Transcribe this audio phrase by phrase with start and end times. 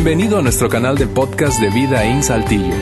[0.00, 2.72] Bienvenido a nuestro canal de podcast de Vida en Saltillo.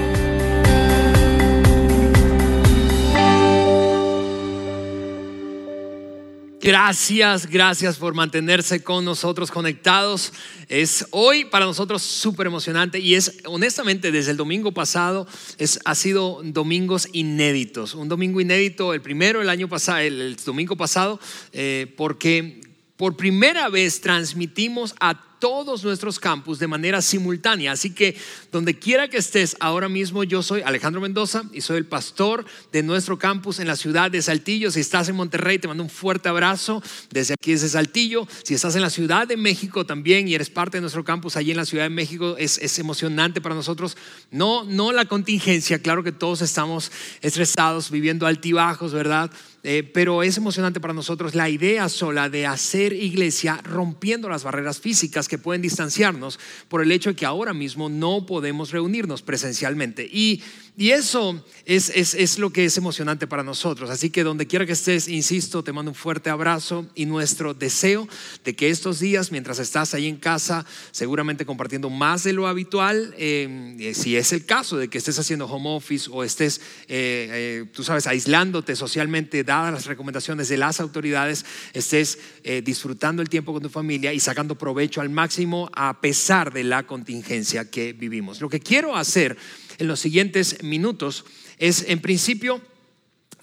[6.60, 10.34] Gracias, gracias por mantenerse con nosotros conectados.
[10.68, 15.26] Es hoy para nosotros súper emocionante y es honestamente desde el domingo pasado
[15.56, 17.94] es, ha sido domingos inéditos.
[17.94, 21.18] Un domingo inédito, el primero el año pasado, el, domingo pasado,
[21.54, 22.60] eh, porque
[22.98, 27.72] por primera vez transmitimos a todos nuestros campus de manera simultánea.
[27.72, 28.16] Así que
[28.52, 32.82] donde quiera que estés ahora mismo, yo soy Alejandro Mendoza y soy el pastor de
[32.82, 34.70] nuestro campus en la ciudad de Saltillo.
[34.70, 38.26] Si estás en Monterrey, te mando un fuerte abrazo desde aquí, desde Saltillo.
[38.42, 41.50] Si estás en la Ciudad de México también y eres parte de nuestro campus allí
[41.50, 43.96] en la Ciudad de México, es, es emocionante para nosotros.
[44.30, 49.30] No, no la contingencia, claro que todos estamos estresados, viviendo altibajos, ¿verdad?
[49.68, 54.78] Eh, pero es emocionante para nosotros la idea sola de hacer iglesia rompiendo las barreras
[54.78, 56.38] físicas que pueden distanciarnos
[56.68, 60.08] por el hecho de que ahora mismo no podemos reunirnos presencialmente.
[60.08, 60.40] Y
[60.78, 63.88] y eso es, es, lo que es emocionante para nosotros.
[63.88, 68.06] Así que donde quiera que estés, insisto, te mando un fuerte abrazo y nuestro deseo
[68.44, 73.14] de que estos días, mientras estás ahí en casa, seguramente compartiendo más de lo habitual,
[73.16, 77.28] em, eh, si es el caso de que estés haciendo home office o estés, eh,
[77.30, 82.18] eh, tú sabes, aislándote socialmente, las recomendaciones de las autoridades, estés
[82.62, 86.86] disfrutando el tiempo con tu familia y sacando provecho al máximo a pesar de la
[86.86, 88.40] contingencia que vivimos.
[88.40, 89.36] Lo que quiero hacer
[89.78, 91.24] en los siguientes minutos
[91.58, 92.60] es, en principio,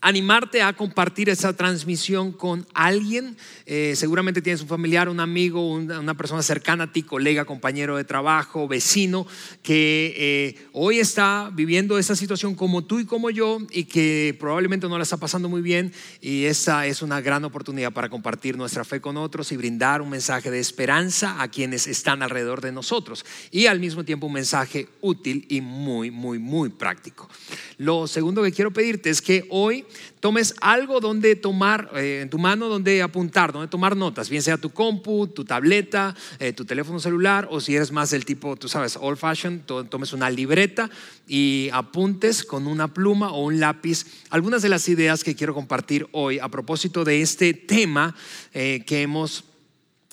[0.04, 3.38] animarte a compartir esa transmisión con alguien.
[3.66, 8.04] Eh, seguramente tienes un familiar, un amigo, una, persona cercana a ti, colega, compañero de
[8.04, 9.26] trabajo, vecino,
[9.64, 14.90] que eh, hoy está viviendo esa situación como tú y como yo y que probablemente
[14.90, 15.94] no la está pasando muy bien.
[16.20, 20.10] Y esa es una gran oportunidad para compartir nuestra fe con otros y brindar un
[20.10, 23.26] mensaje de esperanza a quienes están alrededor de nosotros.
[23.52, 27.30] Y al mismo tiempo un mensaje útil y muy, muy, muy práctico.
[27.78, 29.86] Lo segundo que quiero pedirte es que hoy
[30.20, 34.58] tomes algo donde tomar, eh, en tu mano donde apuntar, donde tomar notas, bien sea
[34.58, 38.68] tu compu, tu tableta, eh, tu teléfono celular, o si eres más del tipo, tú
[38.68, 40.90] sabes, old fashion, tomes una libreta
[41.28, 46.08] y apuntes con una pluma o un lápiz algunas de las ideas que quiero compartir
[46.12, 48.16] hoy a propósito de este tema
[48.54, 49.46] eh, que hemos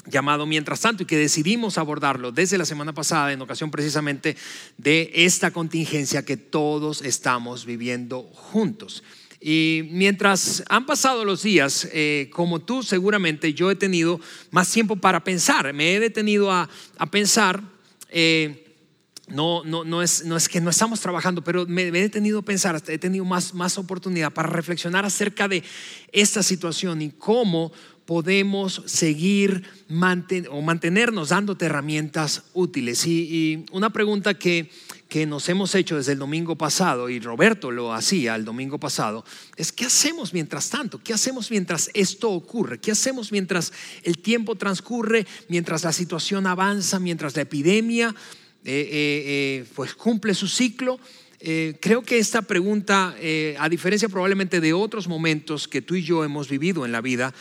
[0.07, 4.37] llamado Mientras tanto y que decidimos abordarlo desde la semana pasada en ocasión precisamente
[4.79, 9.03] de esta contingencia que todos estamos viviendo juntos.
[9.41, 14.21] Y mientras han pasado los días, eh, como tú seguramente, yo he tenido
[14.51, 15.73] más tiempo para pensar.
[15.73, 16.69] Me he detenido a,
[17.11, 17.63] pensar.
[18.11, 18.67] Eh,
[19.29, 22.43] no, no, no, es, no es que no estamos trabajando, pero me, he detenido a
[22.43, 25.63] pensar, he tenido más, más oportunidad para reflexionar acerca de
[26.13, 27.73] esta situación y cómo
[28.11, 29.63] podemos seguir
[30.51, 33.07] o mantenernos dándote herramientas útiles.
[33.07, 34.69] Y, una pregunta que,
[35.11, 39.25] que nos hemos hecho desde el domingo pasado, y Roberto lo hacía el domingo pasado,
[39.57, 41.03] es ¿qué hacemos mientras tanto?
[41.03, 42.79] ¿Qué hacemos mientras esto ocurre?
[42.79, 43.73] ¿Qué hacemos mientras
[44.05, 48.15] el tiempo transcurre, mientras la situación avanza, mientras la epidemia
[48.65, 50.99] eh, eh, eh, pues cumple su ciclo?
[51.81, 53.17] creo que esta pregunta,
[53.59, 57.33] a diferencia probablemente de otros momentos que tú y yo hemos vivido en la vida,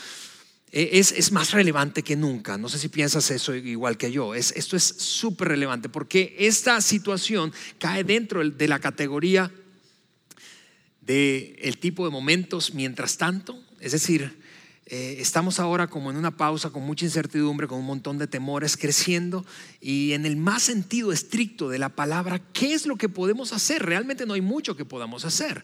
[0.72, 2.58] eh, es, más relevante que nunca.
[2.58, 4.36] No sé si piensas eso igual que yo.
[4.36, 9.52] Es, esto es súper relevante porque esta situación cae dentro de la categoría
[11.02, 13.60] del el tipo de momentos mientras tanto.
[13.80, 14.40] Es decir,
[14.86, 18.78] eh, estamos ahora como en una pausa con mucha incertidumbre, con un montón de temores
[18.78, 19.46] creciendo
[19.82, 23.84] y en el más sentido estricto de la palabra, ¿qué es lo que podemos hacer?
[23.84, 25.64] Realmente no hay mucho que podamos hacer.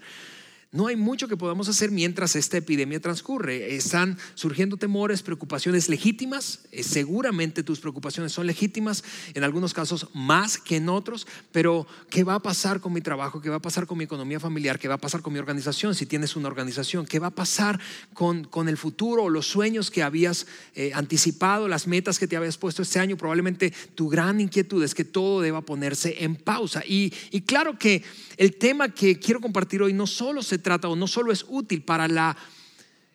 [0.76, 3.78] No hay mucho que podamos hacer mientras esta epidemia transcurre.
[3.78, 6.66] Están surgiendo temores, preocupaciones legítimas.
[6.74, 9.02] Eh, seguramente tus preocupaciones son legítimas,
[9.36, 13.40] en algunos casos más que en otros, pero ¿qué va a pasar con mi trabajo?
[13.40, 14.78] ¿Qué va a pasar con mi economía familiar?
[14.78, 17.06] ¿Qué va a pasar con mi organización si tienes una organización?
[17.06, 17.80] ¿Qué va a pasar
[18.14, 22.36] con, con el futuro o los sueños que habías eh, anticipado, las metas que te
[22.36, 23.16] habías puesto este año?
[23.16, 26.84] Probablemente tu gran inquietud es que todo deba ponerse en pausa.
[26.86, 28.04] Y, y claro que
[28.36, 31.84] el tema que quiero compartir hoy no solo se trata o no solo es útil
[31.84, 32.36] para la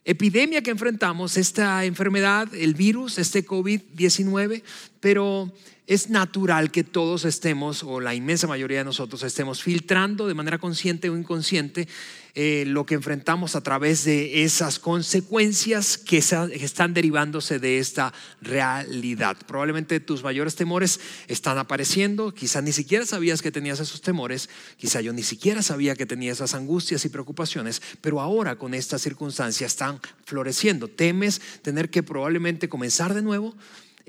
[0.04, 4.62] epidemia que enfrentamos, esta enfermedad, el virus, este COVID-19,
[5.00, 5.52] pero
[5.90, 10.58] es natural que todos estemos, o la inmensa mayoría de nosotros estemos filtrando de manera
[10.58, 11.88] consciente o inconsciente
[12.36, 19.36] eh, lo que enfrentamos a través de esas consecuencias que, están derivándose de esta realidad.
[19.48, 25.00] Probablemente tus mayores temores están apareciendo, quizá ni siquiera sabías que tenías esos temores, quizá
[25.00, 29.66] yo ni siquiera sabía que tenía esas angustias y preocupaciones, pero ahora con esta circunstancia
[29.66, 30.86] están floreciendo.
[30.86, 33.56] Temes tener que probablemente comenzar de nuevo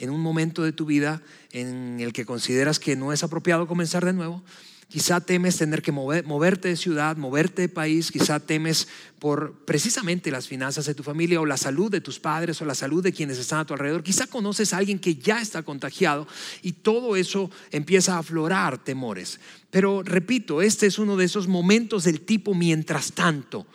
[0.02, 1.22] en un momento de tu vida
[1.52, 4.44] en el que consideras que no es apropiado comenzar de nuevo.
[4.90, 8.90] Quizá temes tener que moverte de ciudad, moverte de país, quizá temes
[9.20, 12.76] por precisamente las finanzas de tu familia o la salud de tus padres o la
[12.76, 14.04] salud de quienes están a tu alrededor.
[14.04, 16.28] Quizá conoces a alguien que ya está contagiado
[16.62, 19.40] y todo eso empieza a aflorar temores.
[19.70, 23.68] Pero repito, este es uno de esos momentos del tipo mientras tanto.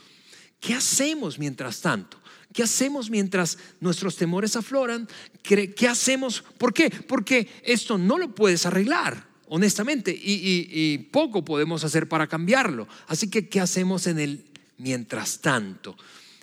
[0.60, 2.18] ¿Qué hacemos mientras tanto?
[2.56, 5.06] ¿Qué hacemos mientras nuestros temores afloran?
[5.42, 6.42] ¿Qué hacemos?
[6.56, 6.88] ¿Por qué?
[6.88, 12.88] Porque esto no lo puedes arreglar honestamente, y, poco podemos hacer para cambiarlo.
[13.08, 14.44] Así que, ¿qué hacemos en el
[14.78, 15.98] mientras tanto?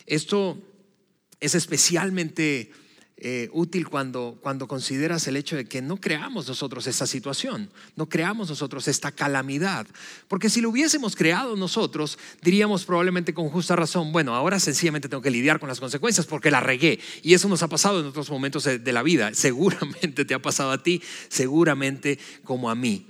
[0.05, 0.61] Esto
[1.39, 2.71] es especialmente
[3.25, 8.09] eh, útil cuando, cuando consideras el hecho de que no creamos nosotros esta situación, no
[8.09, 9.87] creamos nosotros esta calamidad.
[10.27, 15.23] Porque si lo hubiésemos creado nosotros, diríamos probablemente con justa razón, bueno, ahora sencillamente tengo
[15.23, 16.99] que lidiar con las consecuencias porque la regué.
[17.21, 19.31] Y eso nos ha pasado en otros momentos de, de la vida.
[19.33, 23.07] Seguramente te ha pasado a ti, seguramente como a mí.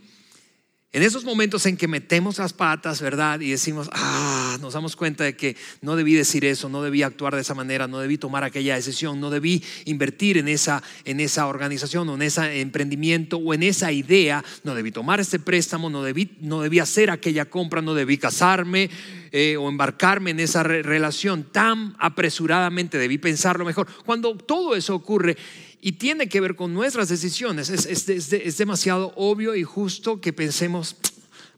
[0.96, 3.40] En esos momentos en que metemos las patas, ¿verdad?
[3.40, 7.34] Y decimos, ah, nos damos cuenta de que no debí decir eso, no debí actuar
[7.34, 11.48] de esa manera, no debí tomar aquella decisión, no debí invertir en esa, en esa
[11.48, 16.04] organización o en ese emprendimiento o en esa idea, no debí tomar este préstamo, no
[16.04, 18.92] debí, no debí hacer aquella compra, no debí casarme
[19.32, 23.88] eh, o embarcarme en esa relación tan apresuradamente, debí pensarlo mejor.
[24.06, 25.38] Cuando todo eso ocurre,
[25.86, 27.70] y tiene que ver con nuestras decisiones.
[27.70, 30.96] Es, demasiado obvio y justo que pensemos,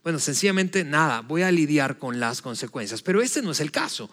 [0.02, 3.02] bueno, sencillamente nada, voy a lidiar con las consecuencias.
[3.02, 4.10] Pero este no es el caso.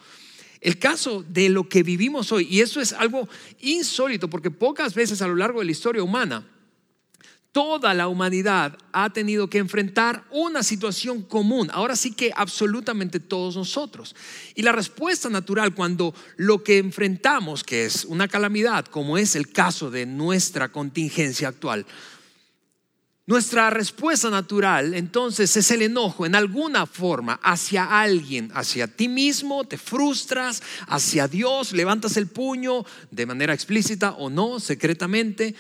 [0.61, 3.27] El caso de lo que vivimos hoy, y eso es algo
[3.59, 6.45] insólito, porque pocas veces a lo largo de la historia humana
[7.53, 13.55] Toda la humanidad ha tenido que enfrentar una situación común, ahora sí que absolutamente todos
[13.55, 14.15] nosotros.
[14.55, 19.51] Y la respuesta natural cuando lo que enfrentamos, que es una calamidad, como es el
[19.51, 21.85] caso de nuestra contingencia actual,
[23.27, 29.63] nuestra respuesta natural entonces es el enojo en alguna forma hacia alguien, hacia ti mismo,
[29.63, 35.53] te frustras, hacia Dios, levantas el puño de manera explícita o no, secretamente,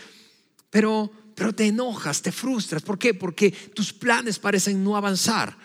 [0.71, 2.81] pero pero te enojas, te frustras.
[2.81, 3.13] ¿Por qué?
[3.13, 5.57] Porque tus planes parecen no avanzar.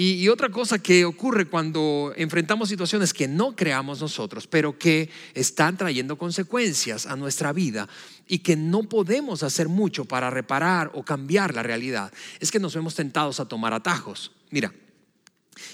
[0.00, 5.76] Y, otra cosa que ocurre cuando enfrentamos situaciones que no creamos nosotros, pero que están
[5.76, 7.88] trayendo consecuencias a nuestra vida
[8.28, 12.76] y que no podemos hacer mucho para reparar o cambiar la realidad, es que nos
[12.76, 14.30] vemos tentados a tomar atajos.
[14.50, 14.72] Mira,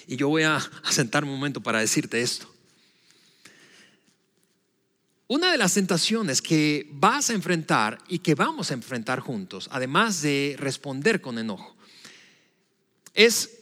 [0.06, 0.58] y yo voy a,
[0.90, 2.53] sentarme un momento para decirte esto.
[5.26, 10.20] Una de las tentaciones que vas a enfrentar y que vamos a enfrentar juntos, además
[10.20, 11.74] de responder con enojo,
[13.14, 13.60] es,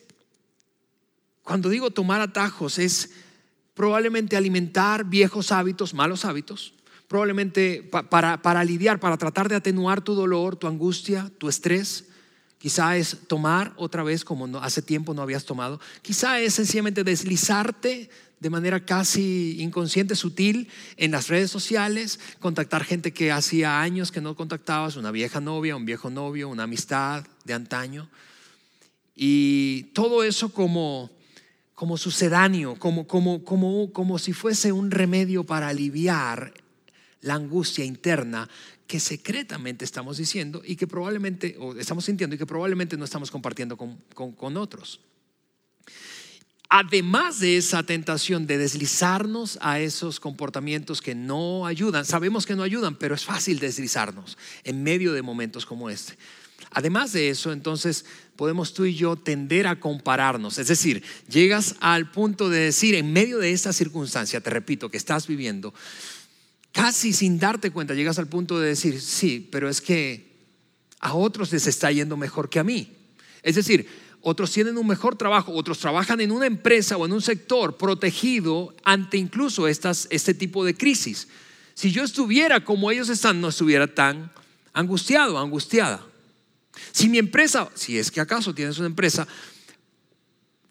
[1.44, 3.10] cuando digo tomar atajos, es
[3.74, 6.74] probablemente alimentar viejos hábitos, malos hábitos,
[7.06, 12.06] probablemente para, para lidiar, para tratar de atenuar tu dolor, tu angustia, tu estrés.
[12.58, 15.80] Quizá es tomar otra vez como hace tiempo no habías tomado.
[16.00, 18.08] Quizá es sencillamente deslizarte
[18.42, 24.20] de manera casi inconsciente, sutil, en las redes sociales, contactar gente que hacía años que
[24.20, 28.10] no contactabas, una vieja novia, un viejo novio, una amistad de antaño.
[29.14, 31.12] Y todo eso como,
[31.76, 36.52] como sucedáneo, como, como, como, como si fuese un remedio para aliviar
[37.20, 38.48] la angustia interna
[38.88, 43.30] que secretamente estamos diciendo y que probablemente, o estamos sintiendo y que probablemente no estamos
[43.30, 44.98] compartiendo con, con, con otros
[46.74, 52.62] además de esa tentación de deslizarnos a esos comportamientos que no ayudan, sabemos que no
[52.62, 56.14] ayudan, pero es fácil deslizarnos en medio de momentos como este.
[56.70, 60.56] Además de eso, entonces podemos tú y yo tender a compararnos.
[60.56, 64.96] Es decir, llegas al punto de decir, en medio de esta circunstancia, te repito, que
[64.96, 65.74] estás viviendo,
[66.72, 70.32] casi sin darte cuenta, llegas al punto de decir, sí, pero es que
[71.00, 72.96] a otros les está yendo mejor que a mí.
[73.42, 73.86] Es decir,
[74.22, 78.74] otros tienen un mejor trabajo, otros trabajan en una empresa o en un sector protegido
[78.84, 81.28] ante incluso estas, este tipo de crisis.
[81.74, 84.30] Si yo estuviera como ellos están, no estuviera tan
[84.72, 86.06] angustiado, angustiada.
[86.92, 89.26] Si mi empresa, si es que acaso tienes una empresa,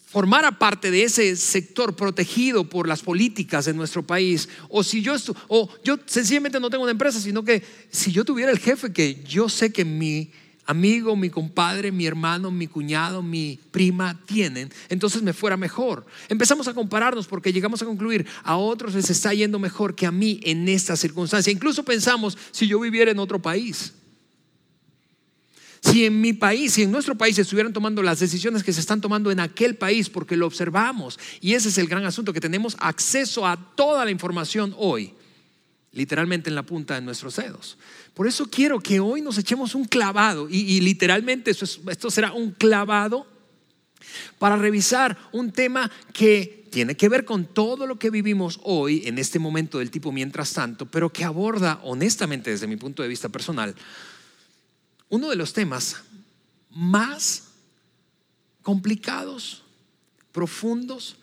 [0.06, 5.16] formara parte de ese sector protegido por las políticas de nuestro país, o si yo,
[5.48, 9.24] o yo sencillamente no tengo una empresa, sino que si yo tuviera el jefe que
[9.24, 10.32] yo sé que mi
[10.72, 16.06] amigo, mi compadre, mi hermano, mi cuñado, mi prima tienen, entonces me fuera mejor.
[16.30, 20.12] Empezamos a compararnos porque llegamos a concluir, a otros les está yendo mejor que a
[20.12, 21.54] mí en esta circunstancia.
[21.54, 23.94] Incluso pensamos, si yo viviera en otro país,
[25.84, 29.02] si en mi país, si en nuestro país estuvieran tomando las decisiones que se están
[29.02, 32.78] tomando en aquel país, porque lo observamos, y ese es el gran asunto, que tenemos
[32.80, 35.14] acceso a toda la información hoy.
[35.94, 37.78] literalmente en la punta de nuestros dedos.
[38.14, 43.26] Por eso quiero que hoy nos echemos un clavado, y, literalmente esto será un clavado
[44.40, 49.18] para revisar un tema que tiene que ver con todo lo que vivimos hoy en
[49.18, 53.30] este momento del tipo mientras tanto, pero que aborda honestamente desde mi punto de vista
[53.30, 53.76] personal
[55.12, 55.98] uno de los temas
[56.72, 57.44] más
[58.62, 59.64] complicados,
[60.32, 61.18] profundos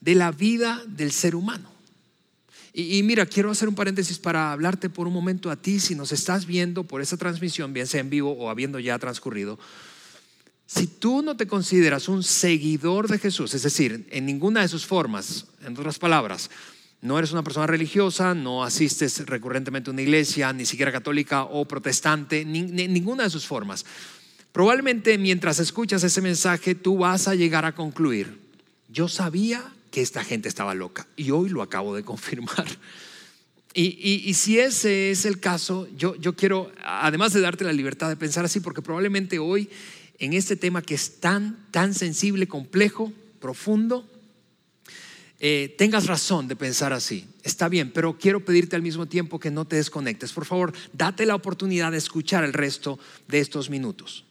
[0.00, 1.75] de la vida del ser humano.
[2.78, 6.12] Y, mira, quiero hacer un paréntesis para hablarte por un momento a ti, si nos
[6.12, 9.58] estás viendo por esa transmisión, bien sea en vivo o habiendo ya transcurrido.
[10.66, 14.84] Si tú no te consideras un seguidor de Jesús, es decir, en ninguna de sus
[14.84, 16.50] formas, en otras palabras,
[17.00, 21.64] no eres una persona religiosa, no asistes recurrentemente a una iglesia, ni siquiera católica o
[21.64, 23.86] protestante, ninguna de sus formas.
[24.52, 28.38] Probablemente mientras escuchas ese mensaje tú vas a llegar a concluir,
[28.90, 32.66] yo sabía que esta gente estaba loca y hoy lo acabo de confirmar.
[33.72, 38.16] Y, si ese es el caso, yo, yo quiero, además de darte la libertad de
[38.16, 39.70] pensar así, porque probablemente hoy
[40.18, 43.10] en este tema que es tan, tan sensible, complejo,
[43.40, 44.06] profundo,
[45.40, 47.26] eh, tengas razón de pensar así.
[47.42, 50.30] Está bien, pero quiero pedirte al mismo tiempo que no te desconectes.
[50.34, 52.98] Por favor, date la oportunidad de escuchar el resto
[53.28, 54.26] de estos minutos.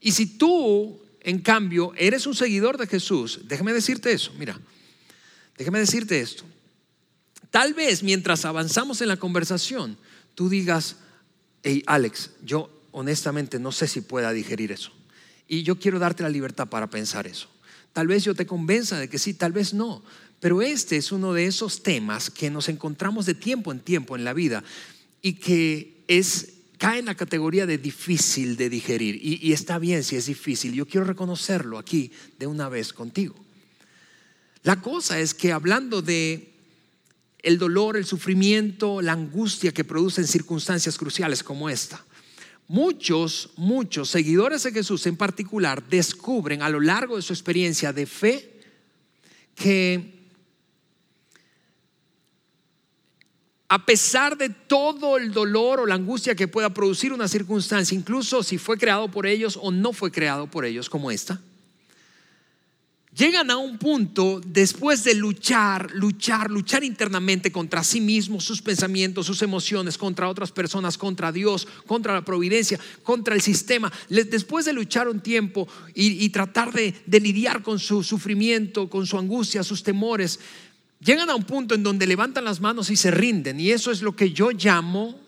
[0.00, 4.60] Y si tú, en cambio, eres un seguidor de Jesús, déjame decirte eso, mira,
[5.60, 6.44] déjame decirte esto.
[7.50, 9.98] Tal vez mientras avanzamos en la conversación,
[10.34, 10.96] tú digas,
[11.62, 14.90] hey Alex, yo honestamente no sé si pueda digerir eso.
[15.46, 17.50] Y yo quiero darte la libertad para pensar eso.
[17.92, 20.02] Tal vez yo te convenza de que sí, tal vez no.
[20.40, 24.24] Pero este es uno de esos temas que nos encontramos de tiempo en tiempo en
[24.24, 24.64] la vida
[25.20, 29.16] y que es cae en la categoría de difícil de digerir.
[29.16, 30.72] Y, y está bien si es difícil.
[30.72, 33.34] Yo quiero reconocerlo aquí de una vez contigo.
[34.62, 36.52] La cosa es que hablando de
[37.42, 42.04] el dolor, el sufrimiento, la angustia que producen circunstancias cruciales como esta,
[42.70, 48.06] Muchos, muchos seguidores de Jesús en particular descubren a lo largo de su experiencia de
[48.06, 48.60] fe
[49.56, 50.20] que
[53.66, 58.44] a pesar de todo el dolor o la angustia que pueda producir una circunstancia, incluso
[58.44, 61.40] si fue creado por ellos o no fue creado por ellos como esta,
[63.16, 69.26] llegan a un punto después de luchar, luchar, luchar internamente contra sí mismos, sus pensamientos,
[69.26, 73.92] sus emociones, contra otras personas, contra Dios, contra la providencia, contra el sistema.
[74.08, 79.18] Después de luchar un tiempo y, tratar de, de lidiar con su sufrimiento, con su
[79.18, 80.38] angustia, sus temores,
[81.00, 83.58] llegan a un punto en donde levantan las manos y se rinden.
[83.60, 85.18] Y eso es lo que yo llamo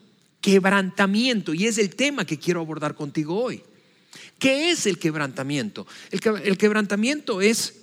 [0.40, 1.54] quebrantamiento.
[1.54, 3.62] Y es el tema que quiero abordar contigo hoy.
[4.42, 5.86] ¿Qué es el quebrantamiento?
[6.10, 7.74] El, quebrantamiento es,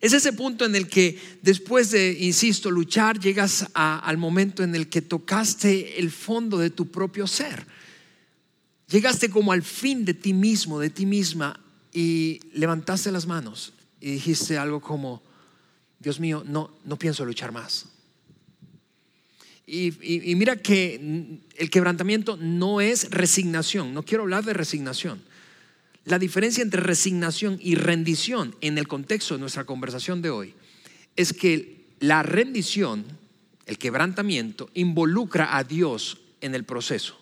[0.00, 4.88] es ese punto en el que después de, insisto, luchar, llegas al momento en el
[4.88, 7.64] que tocaste el fondo de tu propio ser.
[8.88, 11.60] Llegaste como al fin de ti mismo, de ti misma,
[11.92, 15.22] y levantaste las manos y dijiste algo como,
[16.00, 17.86] Dios mío, no, no pienso luchar más.
[19.68, 19.92] y,
[20.34, 25.29] mira que el quebrantamiento no es resignación, no quiero hablar de resignación.
[26.04, 30.54] La diferencia entre resignación y rendición en el contexto de nuestra conversación de hoy
[31.16, 33.04] es que la rendición,
[33.66, 37.20] el quebrantamiento, involucra a Dios en el proceso.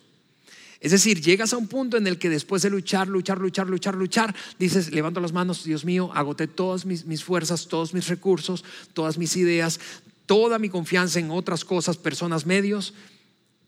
[0.80, 3.96] Es decir, llegas a un punto en el que después de luchar, luchar, luchar, luchar,
[3.96, 8.64] luchar, dices, levanto las manos, Dios mío, agoté todas mis, mis fuerzas, todos mis recursos,
[8.92, 9.80] todas mis ideas,
[10.26, 12.94] toda mi confianza en otras cosas, personas, medios,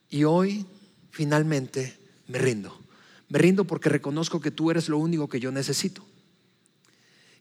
[0.09, 0.65] y hoy
[1.11, 1.97] finalmente
[2.29, 2.80] me rindo.
[3.31, 6.05] Me rindo porque reconozco que tú eres lo único que yo necesito.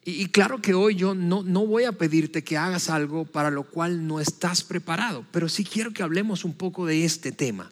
[0.06, 3.64] Y, claro que hoy yo no, no voy a pedirte que hagas algo para lo
[3.64, 7.70] cual no estás preparado, pero sí quiero que hablemos un poco de este tema.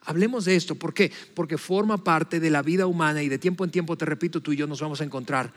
[0.00, 0.74] Hablemos de esto.
[0.74, 1.12] ¿Por qué?
[1.34, 4.52] Porque forma parte de la vida humana y de tiempo en tiempo, te repito, tú
[4.52, 5.52] y yo nos vamos a encontrar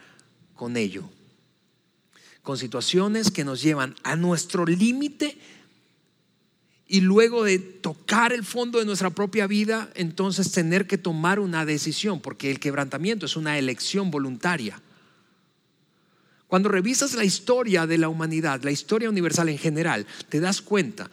[0.55, 1.09] con ello.
[2.41, 5.37] Con situaciones que nos llevan a nuestro límite
[6.93, 11.65] y luego de tocar el fondo de nuestra propia vida, entonces tener que tomar una
[11.65, 14.79] decisión, porque el quebrantamiento es una elección voluntaria.
[16.45, 21.09] Cuando revisas la historia de la humanidad, la historia universal en general, te das cuenta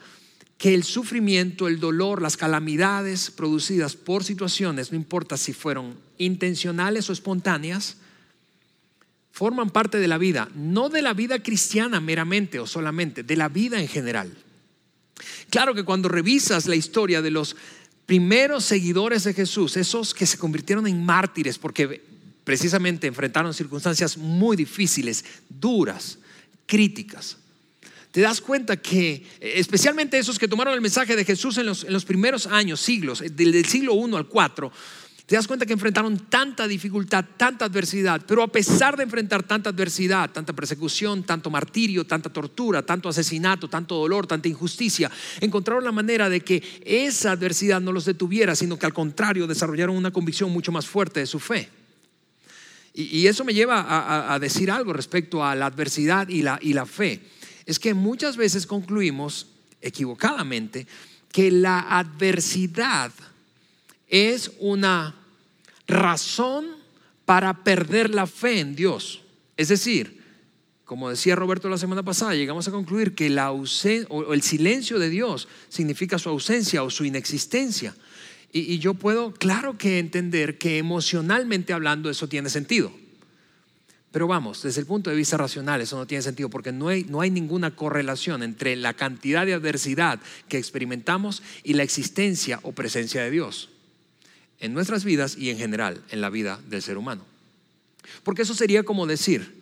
[0.59, 7.09] que el sufrimiento, el dolor, las calamidades producidas por situaciones, no importa si fueron intencionales
[7.09, 7.97] o espontáneas,
[9.31, 13.49] forman parte de la vida, no de la vida cristiana meramente o solamente, de la
[13.49, 14.31] vida en general.
[15.51, 17.57] Claro que cuando revisas la historia de los
[18.05, 22.01] primeros seguidores de Jesús, esos que se convirtieron en mártires porque
[22.45, 26.17] precisamente enfrentaron circunstancias muy difíciles, duras,
[26.65, 27.35] críticas,
[28.11, 31.91] te das cuenta que, especialmente esos que tomaron el mensaje de Jesús en los, en
[31.91, 34.71] los primeros años, siglos, del, del siglo 1 al 4,
[35.31, 39.69] te das cuenta que enfrentaron tanta dificultad, tanta adversidad, pero a pesar de enfrentar tanta
[39.69, 45.09] adversidad, tanta persecución, tanto martirio, tanta tortura, tanto asesinato, tanto dolor, tanta injusticia,
[45.39, 49.95] encontraron la manera de que esa adversidad no los detuviera, sino que al contrario desarrollaron
[49.95, 51.69] una convicción mucho más fuerte de su fe.
[52.93, 56.73] Y, eso me lleva a, a, decir algo respecto a la adversidad y la, y
[56.73, 57.21] la fe.
[57.65, 59.47] Es que muchas veces concluimos
[59.81, 60.87] equivocadamente
[61.31, 63.13] que la adversidad
[64.09, 65.15] es una
[65.91, 66.65] razón
[67.25, 69.21] para perder la fe en Dios.
[69.57, 70.21] Es decir,
[70.85, 75.09] como decía Roberto la semana pasada, llegamos a concluir que la o el silencio de
[75.09, 77.95] Dios significa su ausencia o su inexistencia.
[78.51, 82.91] Y, y yo puedo, claro que entender que emocionalmente hablando eso tiene sentido.
[84.11, 87.05] Pero vamos, desde el punto de vista racional eso no tiene sentido porque no hay,
[87.05, 90.19] no hay, ninguna correlación entre la cantidad de adversidad
[90.49, 93.69] que experimentamos y la existencia o presencia de Dios
[94.61, 97.25] en nuestras vidas y en general en la vida del ser humano.
[98.23, 99.61] Porque eso sería como decir,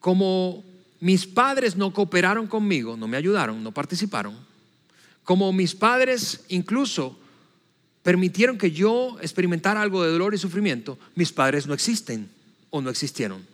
[0.00, 0.64] como
[0.98, 4.36] mis padres no cooperaron conmigo, no me ayudaron, no participaron,
[5.24, 7.18] como mis padres incluso
[8.02, 12.28] permitieron que yo experimentara algo de dolor y sufrimiento, mis padres no existen
[12.70, 13.46] o no existieron.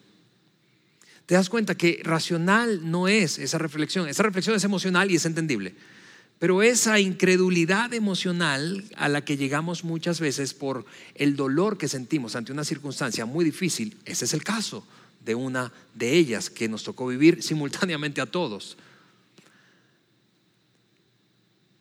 [1.27, 5.27] Te das cuenta que racional no es esa reflexión, esa reflexión es emocional y es
[5.27, 5.75] entendible.
[6.39, 12.37] Pero esa incredulidad emocional a la que llegamos muchas veces por el dolor que sentimos
[12.37, 14.87] ante una circunstancia muy difícil, ese es el caso
[15.25, 18.77] de una de ellas que nos tocó vivir simultáneamente a todos.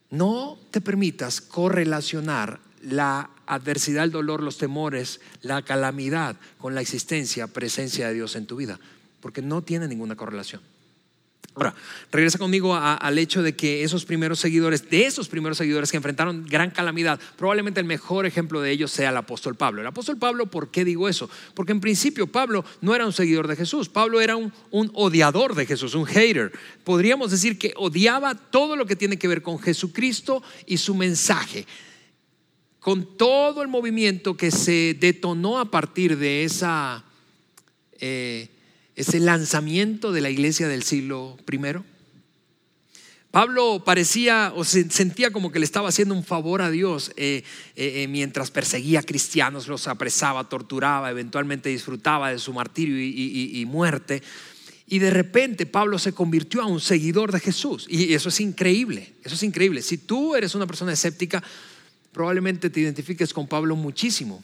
[0.09, 7.47] No te permitas correlacionar la adversidad, el dolor, los temores, la calamidad con la existencia,
[7.47, 8.79] presencia de Dios en tu vida,
[9.19, 10.61] porque no tiene ninguna correlación.
[11.55, 11.73] Ahora,
[12.11, 16.45] regresa conmigo al hecho de que esos primeros seguidores, de esos primeros seguidores que enfrentaron
[16.45, 19.79] gran calamidad, probablemente el mejor ejemplo de ellos sea el apóstol Pablo.
[19.79, 21.29] El apóstol Pablo, ¿por qué digo eso?
[21.53, 25.65] Porque en principio Pablo no era un seguidor de Jesús, Pablo era un, odiador de
[25.65, 26.51] Jesús, un hater.
[26.83, 31.65] Podríamos decir que odiaba todo lo que tiene que ver con Jesucristo y su mensaje
[32.81, 37.03] con todo el movimiento que se detonó a partir de esa
[37.99, 38.49] eh,
[38.95, 41.59] ese lanzamiento de la iglesia del siglo I.
[43.35, 47.43] Pablo parecía o se sentía como que le estaba haciendo un favor a Dios eh,
[47.75, 53.65] eh, eh, mientras perseguía a cristianos, los apresaba, torturaba, eventualmente disfrutaba de su martirio y,
[53.65, 54.23] muerte.
[54.87, 57.87] Y de repente Pablo se convirtió a un seguidor de Jesús.
[57.89, 59.81] Y eso es increíble, eso es increíble.
[59.81, 61.43] Si tú eres una persona escéptica,
[62.13, 64.41] probablemente te identifiques con Pablo muchísimo,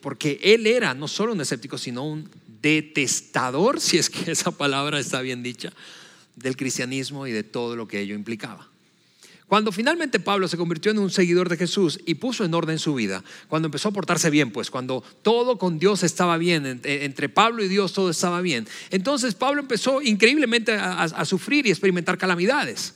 [0.00, 2.28] porque él era no solo un escéptico, sino un
[2.62, 5.72] detestador, si es que esa palabra está bien dicha,
[6.36, 8.68] del cristianismo y de todo lo que ello implicaba.
[9.48, 12.94] Cuando finalmente Pablo se convirtió en un seguidor de Jesús y puso en orden su
[12.94, 17.64] vida, cuando empezó a portarse bien, pues cuando todo con Dios estaba bien, entre Pablo
[17.64, 22.94] y Dios todo estaba bien, entonces Pablo empezó increíblemente a, a sufrir y experimentar calamidades.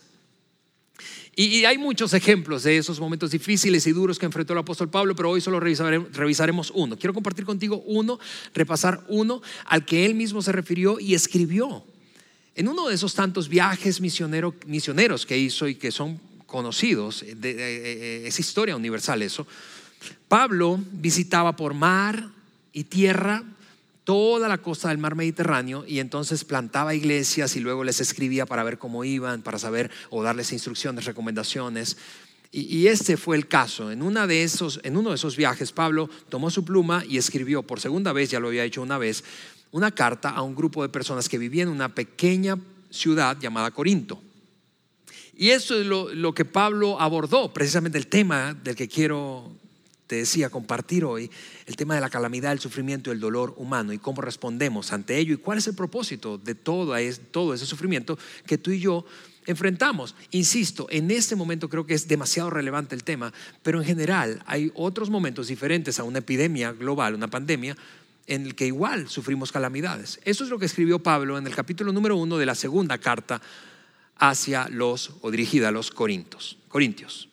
[1.34, 5.16] Y, hay muchos ejemplos de esos momentos difíciles y duros que enfrentó el apóstol Pablo,
[5.16, 6.98] pero hoy solo revisaremos uno.
[6.98, 8.18] Quiero compartir contigo uno,
[8.54, 11.84] repasar uno al que él mismo se refirió y escribió.
[12.54, 18.38] En uno de esos tantos viajes misioneros que hizo y que son conocidos, de, es
[18.38, 19.46] historia universal eso,
[20.28, 22.28] Pablo visitaba por mar
[22.74, 23.42] y tierra
[24.04, 28.64] toda la costa del mar Mediterráneo y entonces plantaba iglesias y luego les escribía para
[28.64, 31.96] ver cómo iban, para saber o darles instrucciones, recomendaciones.
[32.54, 33.90] Y, este fue el caso.
[33.90, 37.62] En, una de esos, en uno de esos viajes, Pablo tomó su pluma y escribió
[37.62, 39.24] por segunda vez, ya lo había hecho una vez,
[39.70, 42.58] una carta a un grupo de personas que vivían en una pequeña
[42.90, 44.20] ciudad llamada Corinto.
[45.34, 49.50] Y eso es lo, lo que Pablo abordó, precisamente el tema del que quiero
[50.06, 51.30] te decía, compartir hoy
[51.66, 55.18] el tema de la calamidad, el sufrimiento y el dolor humano y cómo respondemos ante
[55.18, 56.94] ello y cuál es el propósito de todo,
[57.30, 59.04] todo ese sufrimiento que tú y yo
[59.46, 60.14] enfrentamos.
[60.30, 64.70] Insisto, en este momento creo que es demasiado relevante el tema, pero en general hay
[64.74, 67.76] otros momentos diferentes a una epidemia global, una pandemia,
[68.26, 70.20] en el que igual sufrimos calamidades.
[70.24, 73.42] Eso es lo que escribió Pablo en el capítulo número uno de la segunda carta
[74.16, 76.58] hacia los, o dirigida a los Corintios.
[76.68, 77.28] Corintios.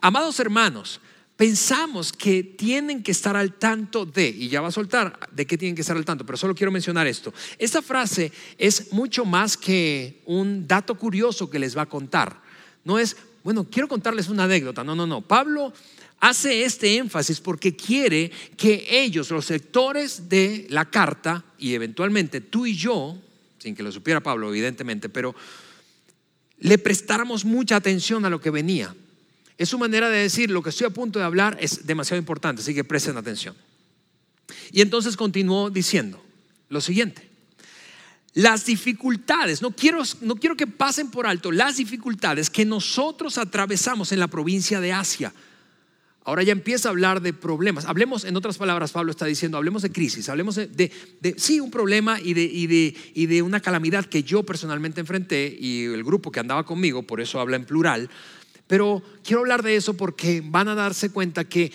[0.00, 1.00] Amados hermanos,
[1.38, 5.56] pensamos que tienen que estar al tanto de, y ya va a soltar de qué
[5.56, 7.32] tienen que estar al tanto, pero solo quiero mencionar esto.
[7.58, 12.42] Esta frase es mucho más que un dato curioso que les va a contar.
[12.82, 14.82] No es, bueno, quiero contarles una anécdota.
[14.82, 15.20] No, no, no.
[15.20, 15.72] Pablo
[16.18, 22.66] hace este énfasis porque quiere que ellos, los lectores de la carta, y eventualmente tú
[22.66, 23.16] y yo,
[23.60, 25.36] sin que lo supiera Pablo, evidentemente, pero
[26.58, 28.92] le prestáramos mucha atención a lo que venía.
[29.58, 32.62] Es su manera de decir, lo que estoy a punto de hablar es demasiado importante,
[32.62, 33.54] así que presten atención.
[34.72, 36.24] Y entonces continuó diciendo
[36.70, 37.28] lo siguiente.
[38.34, 44.12] Las dificultades, no quiero, no quiero que pasen por alto las dificultades que nosotros atravesamos
[44.12, 45.34] en la provincia de Asia
[46.28, 47.86] Ahora ya empieza a hablar de problemas.
[47.86, 50.92] Hablemos, en otras palabras, Pablo está diciendo, hablemos de crisis, hablemos de,
[51.38, 55.56] sí, un problema y de, y, de, y de una calamidad que yo personalmente enfrenté
[55.58, 58.10] y el grupo que andaba conmigo, por eso habla en plural.
[58.68, 61.72] Pero quiero hablar de eso porque van a darse cuenta que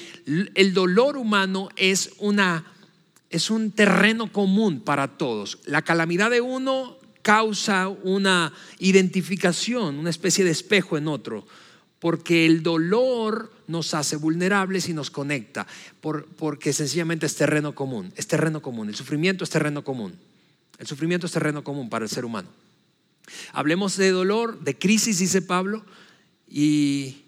[0.56, 2.66] el dolor humano es, una,
[3.30, 5.60] es un terreno común para todos.
[5.66, 11.46] La calamidad de uno causa una identificación, una especie de espejo en otro
[12.04, 15.66] porque el dolor nos hace vulnerables y nos conecta,
[16.02, 20.14] porque sencillamente es terreno común, es terreno común, el sufrimiento es terreno común,
[20.80, 22.50] el sufrimiento es terreno común para el ser humano.
[23.54, 25.86] Hablemos de dolor, de crisis, dice Pablo,
[26.56, 27.24] y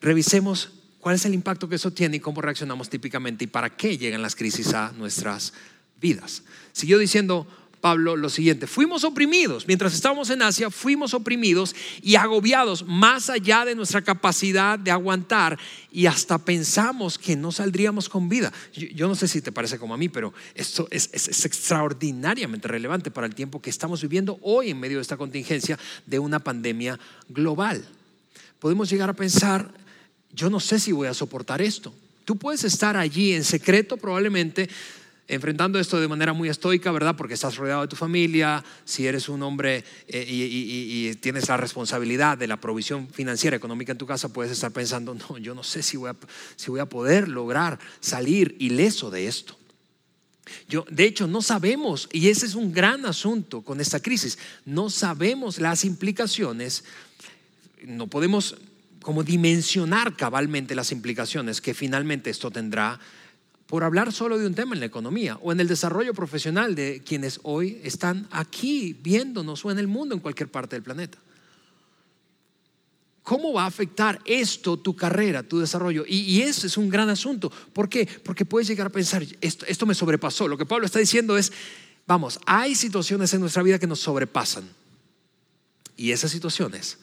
[0.00, 3.96] revisemos cuál es el impacto que eso tiene y cómo reaccionamos típicamente y para qué
[3.96, 5.52] llegan las crisis a nuestras
[6.00, 6.42] vidas.
[6.72, 7.46] Siguió diciendo,
[7.80, 13.64] Pablo lo siguiente, fuimos oprimidos, mientras estábamos en Asia, fuimos oprimidos y agobiados más allá
[13.64, 15.56] de nuestra capacidad de aguantar
[15.92, 18.52] y hasta pensamos que no saldríamos con vida.
[18.72, 23.12] Yo, no sé si te parece como a mí, pero esto es, es extraordinariamente relevante
[23.12, 26.98] para el tiempo que estamos viviendo hoy en medio de esta contingencia de una pandemia
[27.28, 27.86] global.
[28.58, 29.72] Podemos llegar a pensar,
[30.32, 31.92] yo no sé si voy a soportar esto.
[32.24, 34.68] Tú puedes estar allí en secreto probablemente
[35.28, 37.16] enfrentando esto de manera muy estoica, ¿verdad?
[37.16, 42.38] Porque estás rodeado de tu familia, si eres un hombre eh, y, tienes la responsabilidad
[42.38, 45.82] de la provisión financiera, económica en tu casa, puedes estar pensando, no, yo no sé
[45.82, 46.16] si voy a,
[46.56, 49.56] si voy a poder lograr salir ileso de esto.
[50.68, 54.90] Yo, de hecho, no sabemos, y ese es un gran asunto con esta crisis, no
[54.90, 56.84] sabemos las implicaciones,
[57.86, 58.56] no podemos
[59.02, 62.98] como dimensionar cabalmente las implicaciones que finalmente esto tendrá
[63.66, 67.02] por hablar solo de un tema en la economía o en el desarrollo profesional de
[67.04, 71.18] quienes hoy están aquí viéndonos o en el mundo en cualquier parte del planeta.
[73.22, 76.04] ¿Cómo va a afectar esto tu carrera, tu desarrollo?
[76.06, 77.50] Y, ese es un gran asunto.
[77.72, 78.08] ¿Por qué?
[78.24, 80.46] Porque puedes llegar a pensar, esto, esto me sobrepasó.
[80.46, 81.52] Lo que Pablo está diciendo es,
[82.06, 84.68] vamos, hay situaciones en nuestra vida que nos sobrepasan.
[85.96, 86.98] Y esas situaciones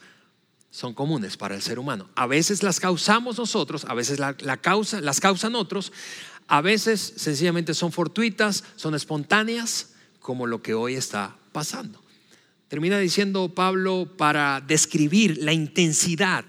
[0.73, 2.09] son comunes para el ser humano.
[2.15, 5.93] A veces las causamos nosotros, a veces la, causa, las causan otros,
[6.47, 12.01] a veces sencillamente son fortuitas, son espontáneas, como lo que hoy está pasando.
[12.69, 16.43] Termina diciendo Pablo para describir la intensidad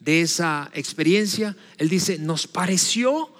[0.00, 3.30] de esa experiencia, él dice, nos pareció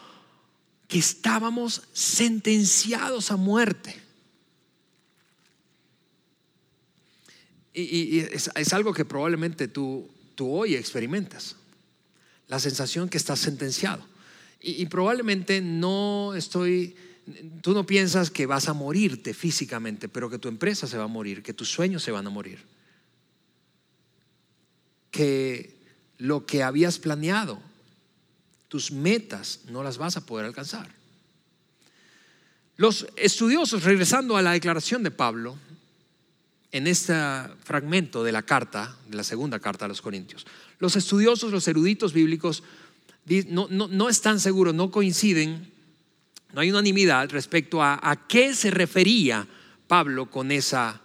[0.86, 4.02] que estábamos sentenciados a muerte.
[7.80, 11.56] Y, es, algo que probablemente tú, tú hoy experimentas,
[12.48, 14.04] la sensación que estás sentenciado.
[14.60, 16.96] Y, probablemente no estoy,
[17.62, 21.08] tú no piensas que vas a morirte físicamente, pero que tu empresa se va a
[21.08, 22.58] morir, que tus sueños se van a morir.
[25.12, 25.76] Que
[26.18, 27.60] lo que habías planeado,
[28.66, 30.90] tus metas, no las vas a poder alcanzar.
[32.76, 35.56] Los estudiosos, regresando a la declaración de Pablo,
[36.72, 37.14] en este
[37.64, 40.46] fragmento de la carta, de la segunda carta a los Corintios,
[40.78, 42.62] los estudiosos, los eruditos bíblicos,
[43.48, 45.70] no, no, están seguros, no coinciden,
[46.52, 49.46] no hay unanimidad respecto a, a qué se refería
[49.86, 51.00] Pablo con esa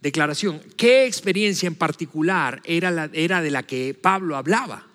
[0.00, 0.60] declaración.
[0.76, 4.86] ¿Qué experiencia en particular era, la, era de la que Pablo hablaba?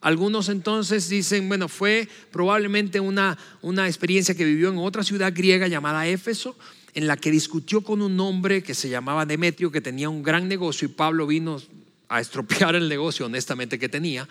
[0.00, 5.66] Algunos entonces dicen, bueno, fue probablemente una, una experiencia que vivió en otra ciudad griega
[5.66, 6.56] llamada Éfeso,
[6.94, 10.48] en la que discutió con un hombre que se llamaba Demetrio, que tenía un gran
[10.48, 11.60] negocio y Pablo vino
[12.08, 14.28] a estropear el negocio honestamente que tenía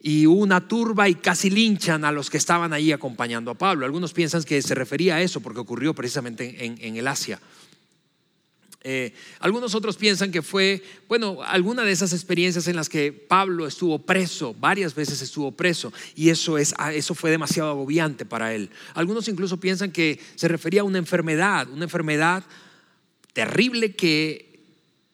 [0.00, 3.84] y una turba y casi linchan a los que estaban ahí acompañando a Pablo.
[3.84, 7.40] Algunos piensan que se refería a eso porque ocurrió precisamente en, el Asia.
[8.82, 13.66] Eh, algunos otros piensan que fue, bueno, alguna de esas experiencias en las que Pablo
[13.66, 18.54] estuvo preso, varias veces estuvo preso, y eso, es, ah, eso fue demasiado agobiante para
[18.54, 18.70] él.
[18.94, 22.44] Algunos incluso piensan que se refería a una enfermedad, una enfermedad
[23.32, 24.60] terrible que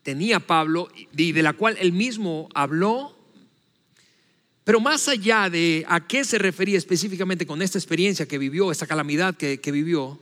[0.02, 3.14] tenía Pablo y de la cual él mismo habló
[4.64, 8.86] pero más allá de a qué se refería específicamente con esta experiencia que vivió, esta
[8.86, 10.18] calamidad que, vivió,